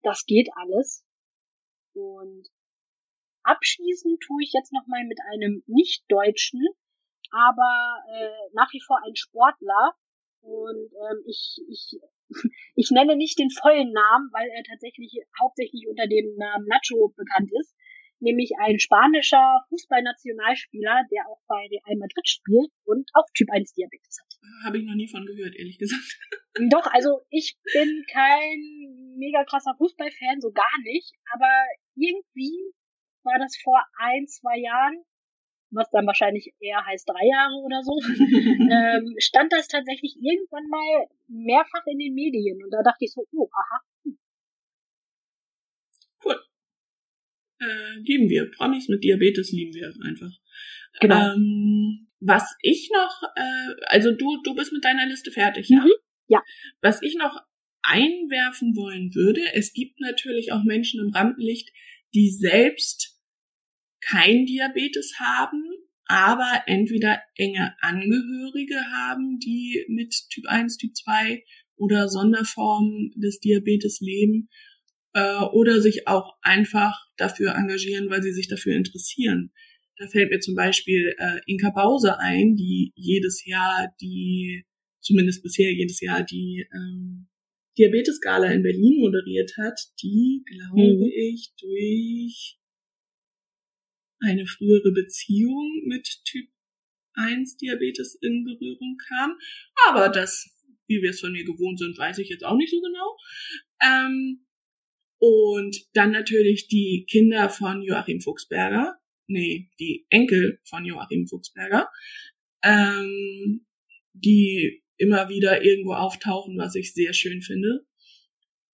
das 0.04 0.26
geht 0.26 0.50
alles. 0.56 1.06
Und 1.94 2.48
abschließend 3.44 4.22
tue 4.22 4.44
ich 4.44 4.54
jetzt 4.54 4.72
nochmal 4.72 5.04
mit 5.06 5.20
einem 5.34 5.64
Nicht-Deutschen, 5.68 6.66
aber 7.32 8.04
äh, 8.12 8.50
nach 8.54 8.72
wie 8.74 8.82
vor 8.82 9.00
ein 9.06 9.16
Sportler, 9.16 9.96
Und 10.42 10.92
ähm, 10.94 11.24
ich, 11.26 11.60
ich, 11.70 12.00
ich 12.76 12.92
nenne 12.92 13.16
nicht 13.16 13.40
den 13.40 13.50
vollen 13.50 13.92
Namen, 13.92 14.30
weil 14.32 14.48
er 14.50 14.64
tatsächlich 14.64 15.12
hauptsächlich 15.40 15.88
unter 15.90 16.08
dem 16.08 16.36
Namen 16.38 16.66
Nacho 16.68 17.10
bekannt 17.16 17.52
ist. 17.60 17.76
Nämlich 18.20 18.52
ein 18.60 18.80
spanischer 18.80 19.64
Fußballnationalspieler, 19.70 21.04
der 21.12 21.28
auch 21.30 21.40
bei 21.48 21.68
Real 21.72 21.98
Madrid 21.98 22.28
spielt 22.28 22.72
und 22.84 23.10
auch 23.14 23.26
Typ 23.34 23.50
1 23.52 23.74
Diabetes 23.74 24.18
hat. 24.20 24.66
Habe 24.66 24.78
ich 24.80 24.86
noch 24.86 24.96
nie 24.96 25.08
von 25.08 25.26
gehört, 25.26 25.56
ehrlich 25.56 25.78
gesagt. 25.78 26.20
Doch, 26.70 26.86
also 26.88 27.22
ich 27.30 27.58
bin 27.74 28.04
kein 28.12 28.60
mega 29.18 29.46
krasser 29.46 29.74
Fußballfan, 29.78 30.42
so 30.42 30.52
gar 30.52 30.78
nicht. 30.84 31.14
Aber 31.34 31.50
irgendwie 31.96 32.74
war 33.24 33.40
das 33.40 33.56
vor 33.64 33.82
ein, 34.00 34.28
zwei 34.28 34.60
Jahren 34.60 35.06
was 35.72 35.90
dann 35.92 36.08
wahrscheinlich 36.08 36.54
eher 36.60 36.84
heißt 36.86 37.08
drei 37.08 37.26
Jahre 37.28 37.56
oder 37.64 37.84
so, 37.84 38.00
ähm, 38.10 39.16
stand 39.20 39.54
das 39.54 39.68
tatsächlich 39.68 40.18
irgendwann 40.20 40.68
mal 40.70 41.08
mehrfach 41.28 41.86
in 41.86 42.00
den 42.00 42.14
Medien. 42.14 42.64
Und 42.64 42.72
da 42.72 42.82
dachte 42.84 43.06
ich 43.06 43.12
so, 43.12 43.26
oh, 43.32 43.50
aha. 43.52 43.82
Hm. 44.04 44.18
Cool. 46.24 46.42
Äh, 47.60 48.00
lieben 48.04 48.30
wir. 48.30 48.50
Promis 48.52 48.88
mit 48.88 49.04
Diabetes 49.04 49.52
lieben 49.52 49.74
wir 49.74 49.94
einfach. 50.06 50.32
Genau. 51.02 51.34
Ähm, 51.34 52.08
was 52.20 52.56
ich 52.62 52.90
noch, 52.94 53.24
äh, 53.36 53.76
also 53.88 54.12
du, 54.12 54.42
du 54.44 54.56
bist 54.56 54.74
mit 54.74 54.84
deiner 54.84 55.06
Liste 55.06 55.32
fertig, 55.32 55.70
ja? 55.70 55.80
Mhm. 55.80 55.92
Ja. 56.28 56.44
Was 56.82 57.02
ich 57.02 57.16
noch 57.16 57.42
einwerfen 57.82 58.76
wollen 58.76 59.14
würde, 59.16 59.42
es 59.54 59.74
gibt 59.74 60.00
natürlich 60.00 60.52
auch 60.52 60.64
Menschen 60.64 61.00
im 61.00 61.14
Rampenlicht, 61.14 61.70
die 62.14 62.30
selbst 62.30 63.18
kein 64.02 64.46
Diabetes 64.46 65.16
haben, 65.20 65.64
aber 66.06 66.64
entweder 66.66 67.22
enge 67.36 67.76
Angehörige 67.82 68.80
haben, 68.92 69.40
die 69.40 69.86
mit 69.88 70.14
Typ 70.30 70.46
1, 70.48 70.78
Typ 70.78 70.96
2 70.96 71.44
oder 71.76 72.10
Sonderformen 72.10 73.12
des 73.16 73.40
Diabetes 73.40 74.00
leben 74.02 74.50
äh, 75.14 75.42
oder 75.52 75.82
sich 75.82 76.08
auch 76.08 76.38
einfach 76.42 76.96
dafür 77.18 77.56
engagieren, 77.56 78.10
weil 78.10 78.24
sie 78.24 78.34
sich 78.34 78.48
dafür 78.48 78.76
interessieren. 78.76 79.52
Da 79.98 80.08
fällt 80.08 80.32
mir 80.32 80.40
zum 80.40 80.56
Beispiel 80.56 81.14
äh, 81.18 81.40
Inka 81.46 81.72
Bause 81.72 82.20
ein, 82.20 82.56
die 82.56 82.94
jedes 82.96 83.46
Jahr 83.46 83.94
die, 84.00 84.66
zumindest 85.02 85.44
bisher 85.44 85.74
jedes 85.74 86.00
Jahr 86.00 86.24
die 86.24 86.66
ähm, 86.74 87.28
Diabetes-Gala 87.78 88.52
in 88.52 88.64
Berlin 88.64 89.00
moderiert 89.00 89.52
hat, 89.58 89.80
die, 90.02 90.44
glaube 90.46 90.96
mhm. 90.96 91.12
ich, 91.16 91.54
durch 91.60 92.58
eine 94.22 94.46
frühere 94.46 94.92
Beziehung 94.92 95.84
mit 95.86 96.08
Typ 96.26 96.48
1 97.14 97.58
Diabetes 97.58 98.16
in 98.22 98.44
Berührung 98.44 98.98
kam. 99.08 99.38
Aber 99.88 100.10
das, 100.10 100.50
wie 100.88 101.02
wir 101.02 101.12
es 101.12 101.20
von 101.20 101.32
mir 101.32 101.46
gewohnt 101.46 101.80
sind, 101.80 101.98
weiß 101.98 102.18
ich 102.20 102.30
jetzt 102.30 102.44
auch 102.44 102.58
nicht 102.58 102.72
so 102.72 102.82
genau. 102.82 103.18
Ähm, 103.82 104.46
und 105.20 105.78
dann 105.94 106.12
natürlich 106.12 106.68
die 106.68 107.06
Kinder 107.10 107.50
von 107.50 107.82
Joachim 107.82 108.22
Fuchsberger. 108.22 108.96
Nee, 109.28 109.70
die 109.80 110.06
Enkel 110.10 110.60
von 110.64 110.86
Joachim 110.86 111.28
Fuchsberger. 111.28 111.90
Ähm, 112.64 113.66
die 114.14 114.84
immer 114.98 115.30
wieder 115.30 115.64
irgendwo 115.64 115.94
auftauchen, 115.94 116.58
was 116.58 116.76
ich 116.76 116.94
sehr 116.94 117.14
schön 117.14 117.42
finde. 117.42 117.86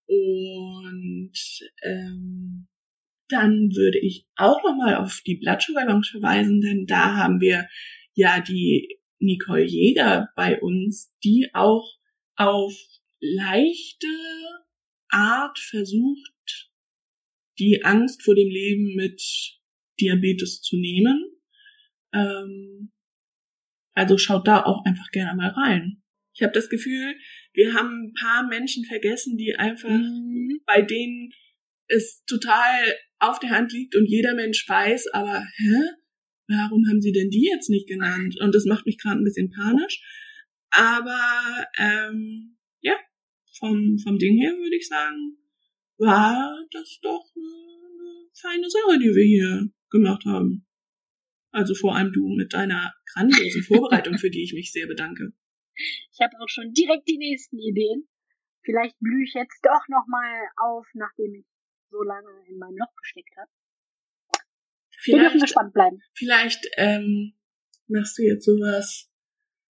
Und 0.07 1.33
ähm, 1.83 2.67
dann 3.27 3.75
würde 3.75 3.99
ich 3.99 4.27
auch 4.35 4.63
nochmal 4.63 4.95
auf 4.95 5.21
die 5.25 5.35
Blood 5.35 5.67
Lounge 5.69 6.07
verweisen, 6.11 6.61
denn 6.61 6.85
da 6.85 7.15
haben 7.15 7.41
wir 7.41 7.67
ja 8.13 8.39
die 8.39 8.99
Nicole 9.19 9.65
Jäger 9.65 10.29
bei 10.35 10.59
uns, 10.61 11.11
die 11.23 11.49
auch 11.53 11.95
auf 12.35 12.73
leichte 13.19 14.07
Art 15.09 15.57
versucht, 15.57 16.34
die 17.59 17.83
Angst 17.83 18.23
vor 18.23 18.35
dem 18.35 18.49
Leben 18.49 18.95
mit 18.95 19.21
Diabetes 19.99 20.61
zu 20.61 20.77
nehmen. 20.77 21.31
Ähm, 22.13 22.91
also 23.93 24.17
schaut 24.17 24.47
da 24.47 24.63
auch 24.63 24.83
einfach 24.85 25.09
gerne 25.11 25.35
mal 25.35 25.49
rein. 25.49 26.03
Ich 26.33 26.43
habe 26.43 26.53
das 26.53 26.69
Gefühl, 26.69 27.15
wir 27.53 27.73
haben 27.73 28.07
ein 28.07 28.13
paar 28.13 28.47
Menschen 28.47 28.83
vergessen, 28.83 29.37
die 29.37 29.55
einfach 29.55 29.89
mhm. 29.89 30.59
bei 30.65 30.81
denen 30.81 31.31
es 31.87 32.23
total 32.25 32.93
auf 33.19 33.39
der 33.39 33.51
Hand 33.51 33.71
liegt 33.71 33.95
und 33.95 34.05
jeder 34.05 34.35
Mensch 34.35 34.67
weiß, 34.67 35.07
aber 35.13 35.45
hä? 35.57 35.81
Warum 36.47 36.85
haben 36.87 37.01
sie 37.01 37.11
denn 37.11 37.29
die 37.29 37.49
jetzt 37.51 37.69
nicht 37.69 37.87
genannt? 37.87 38.35
Und 38.39 38.53
das 38.53 38.65
macht 38.65 38.85
mich 38.85 38.99
gerade 38.99 39.19
ein 39.19 39.23
bisschen 39.23 39.49
panisch. 39.49 40.01
Aber 40.69 41.65
ähm, 41.77 42.57
ja, 42.81 42.95
vom, 43.57 43.97
vom 43.97 44.19
Ding 44.19 44.37
her 44.37 44.51
würde 44.51 44.75
ich 44.75 44.87
sagen, 44.87 45.37
war 45.97 46.65
das 46.71 46.99
doch 47.01 47.25
eine, 47.35 47.45
eine 47.45 48.29
feine 48.33 48.69
Sache, 48.69 48.99
die 48.99 49.13
wir 49.15 49.25
hier 49.25 49.69
gemacht 49.89 50.25
haben. 50.25 50.65
Also 51.51 51.73
vor 51.73 51.95
allem 51.95 52.11
du 52.11 52.27
mit 52.35 52.53
deiner 52.53 52.93
grandiosen 53.13 53.63
Vorbereitung, 53.67 54.17
für 54.17 54.29
die 54.29 54.43
ich 54.43 54.53
mich 54.53 54.71
sehr 54.71 54.87
bedanke. 54.87 55.31
Ich 55.75 56.19
habe 56.21 56.35
auch 56.39 56.49
schon 56.49 56.73
direkt 56.73 57.07
die 57.07 57.17
nächsten 57.17 57.59
Ideen. 57.59 58.07
Vielleicht 58.63 58.97
blühe 58.99 59.23
ich 59.23 59.33
jetzt 59.33 59.59
doch 59.63 59.87
nochmal 59.89 60.47
auf, 60.57 60.85
nachdem 60.93 61.35
ich 61.35 61.45
so 61.89 62.01
lange 62.01 62.29
in 62.49 62.57
meinem 62.57 62.77
Loch 62.77 62.93
gesteckt 63.01 63.35
hat. 63.37 63.49
Wir 65.03 65.19
dürfen 65.19 65.39
gespannt 65.39 65.73
bleiben. 65.73 65.99
Vielleicht 66.13 66.65
ähm, 66.77 67.33
machst 67.87 68.17
du 68.17 68.23
jetzt 68.23 68.45
sowas, 68.45 69.11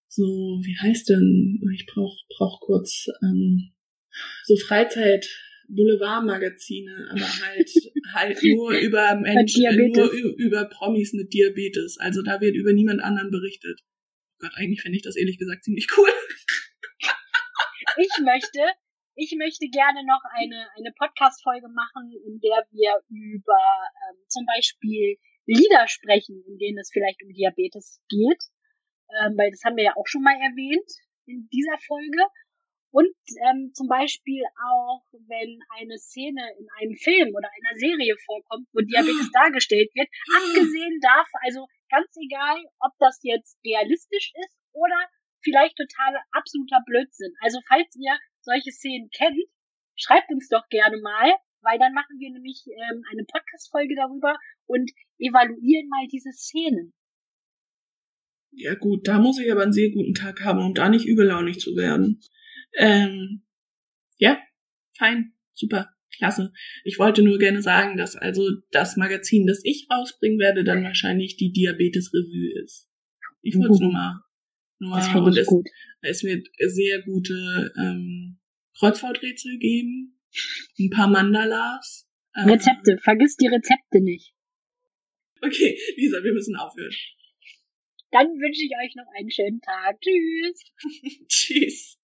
so, 0.07 0.23
wie 0.23 0.77
heißt 0.81 1.09
denn, 1.09 1.61
ich 1.73 1.85
brauch, 1.87 2.15
brauch 2.37 2.61
kurz 2.61 3.07
ähm, 3.21 3.73
so 4.45 4.55
Freizeit 4.55 5.27
Boulevardmagazine, 5.67 7.09
aber 7.11 7.21
halt 7.21 7.69
halt 8.13 8.43
nur 8.43 8.71
über 8.79 9.15
Menschen, 9.15 9.63
nur 9.93 10.11
über 10.11 10.65
Promis 10.65 11.13
mit 11.13 11.33
Diabetes. 11.33 11.97
Also 11.99 12.21
da 12.21 12.41
wird 12.41 12.55
über 12.55 12.73
niemand 12.73 13.01
anderen 13.01 13.31
berichtet. 13.31 13.81
Oh 14.33 14.37
Gott, 14.39 14.51
eigentlich 14.55 14.81
fände 14.81 14.97
ich 14.97 15.03
das 15.03 15.15
ehrlich 15.15 15.37
gesagt 15.37 15.63
ziemlich 15.63 15.87
cool. 15.97 16.09
Ich 17.97 18.11
möchte, 18.19 18.59
ich 19.15 19.33
möchte 19.37 19.69
gerne 19.69 20.03
noch 20.03 20.19
eine, 20.33 20.67
eine 20.75 20.91
Podcast-Folge 20.97 21.69
machen, 21.69 22.11
in 22.11 22.41
der 22.41 22.67
wir 22.71 22.99
über 23.07 23.61
ähm, 24.09 24.19
zum 24.27 24.45
Beispiel 24.45 25.15
Lieder 25.45 25.87
sprechen, 25.87 26.43
in 26.45 26.57
denen 26.57 26.79
es 26.79 26.89
vielleicht 26.91 27.23
um 27.23 27.31
Diabetes 27.31 28.01
geht. 28.09 28.43
Ähm, 29.21 29.37
weil 29.37 29.51
das 29.51 29.63
haben 29.63 29.77
wir 29.77 29.85
ja 29.85 29.95
auch 29.95 30.07
schon 30.07 30.23
mal 30.23 30.35
erwähnt 30.35 30.91
in 31.25 31.47
dieser 31.53 31.77
Folge. 31.87 32.19
Und 32.95 33.11
ähm, 33.43 33.75
zum 33.75 33.89
Beispiel 33.89 34.39
auch, 34.55 35.03
wenn 35.27 35.59
eine 35.75 35.97
Szene 35.99 36.39
in 36.57 36.67
einem 36.79 36.95
Film 36.95 37.35
oder 37.35 37.51
einer 37.51 37.75
Serie 37.77 38.15
vorkommt, 38.23 38.69
wo 38.71 38.79
Diabetes 38.79 39.29
dargestellt 39.33 39.91
wird, 39.93 40.07
abgesehen 40.31 41.01
darf, 41.01 41.27
also 41.43 41.67
ganz 41.91 42.07
egal, 42.15 42.55
ob 42.79 42.93
das 42.99 43.19
jetzt 43.21 43.59
realistisch 43.67 44.31
ist 44.39 44.55
oder 44.71 44.95
vielleicht 45.43 45.75
total 45.75 46.23
absoluter 46.31 46.79
Blödsinn. 46.85 47.35
Also 47.41 47.59
falls 47.67 47.93
ihr 47.99 48.15
solche 48.39 48.71
Szenen 48.71 49.09
kennt, 49.11 49.43
schreibt 49.99 50.31
uns 50.31 50.47
doch 50.47 50.63
gerne 50.69 50.95
mal, 51.01 51.35
weil 51.67 51.77
dann 51.77 51.91
machen 51.91 52.15
wir 52.17 52.31
nämlich 52.31 52.63
ähm, 52.65 53.03
eine 53.11 53.25
Podcast-Folge 53.27 53.95
darüber 53.99 54.39
und 54.67 54.89
evaluieren 55.19 55.89
mal 55.89 56.07
diese 56.07 56.31
Szenen. 56.31 56.93
Ja 58.51 58.75
gut, 58.75 59.05
da 59.05 59.19
muss 59.19 59.37
ich 59.37 59.51
aber 59.51 59.63
einen 59.63 59.73
sehr 59.73 59.91
guten 59.91 60.13
Tag 60.13 60.45
haben, 60.45 60.63
um 60.63 60.73
da 60.73 60.87
nicht 60.87 61.05
übellaunig 61.05 61.59
zu 61.59 61.75
werden. 61.75 62.21
Ähm, 62.77 63.43
ja, 64.17 64.39
fein, 64.97 65.33
super, 65.53 65.89
klasse. 66.17 66.51
Ich 66.83 66.99
wollte 66.99 67.23
nur 67.23 67.37
gerne 67.37 67.61
sagen, 67.61 67.97
dass 67.97 68.15
also 68.15 68.49
das 68.71 68.97
Magazin, 68.97 69.47
das 69.47 69.61
ich 69.63 69.87
rausbringen 69.91 70.39
werde, 70.39 70.63
dann 70.63 70.83
wahrscheinlich 70.83 71.37
die 71.37 71.51
Diabetes 71.51 72.13
Revue 72.13 72.63
ist. 72.63 72.89
Ich 73.41 73.55
wollte 73.57 73.73
es 73.73 73.79
nur 73.79 73.91
mal 73.91 74.25
Wow, 74.79 74.97
das 74.97 75.07
finde 75.07 75.31
ich 75.31 75.37
es, 75.37 75.47
gut. 75.47 75.69
Es 76.01 76.23
wird 76.23 76.47
sehr 76.59 77.01
gute 77.03 77.73
ähm, 77.77 78.37
Kreuzworträtsel 78.77 79.57
geben, 79.57 80.19
ein 80.79 80.89
paar 80.89 81.07
Mandalas. 81.07 82.07
Ähm, 82.35 82.49
Rezepte, 82.49 82.97
vergiss 83.01 83.37
die 83.37 83.47
Rezepte 83.47 84.01
nicht. 84.01 84.33
Okay, 85.41 85.77
Lisa, 85.95 86.23
wir 86.23 86.33
müssen 86.33 86.55
aufhören. 86.55 86.93
Dann 88.11 88.27
wünsche 88.27 88.63
ich 88.63 88.71
euch 88.83 88.95
noch 88.95 89.07
einen 89.17 89.31
schönen 89.31 89.61
Tag. 89.61 89.99
Tschüss. 90.01 91.27
Tschüss. 91.27 91.97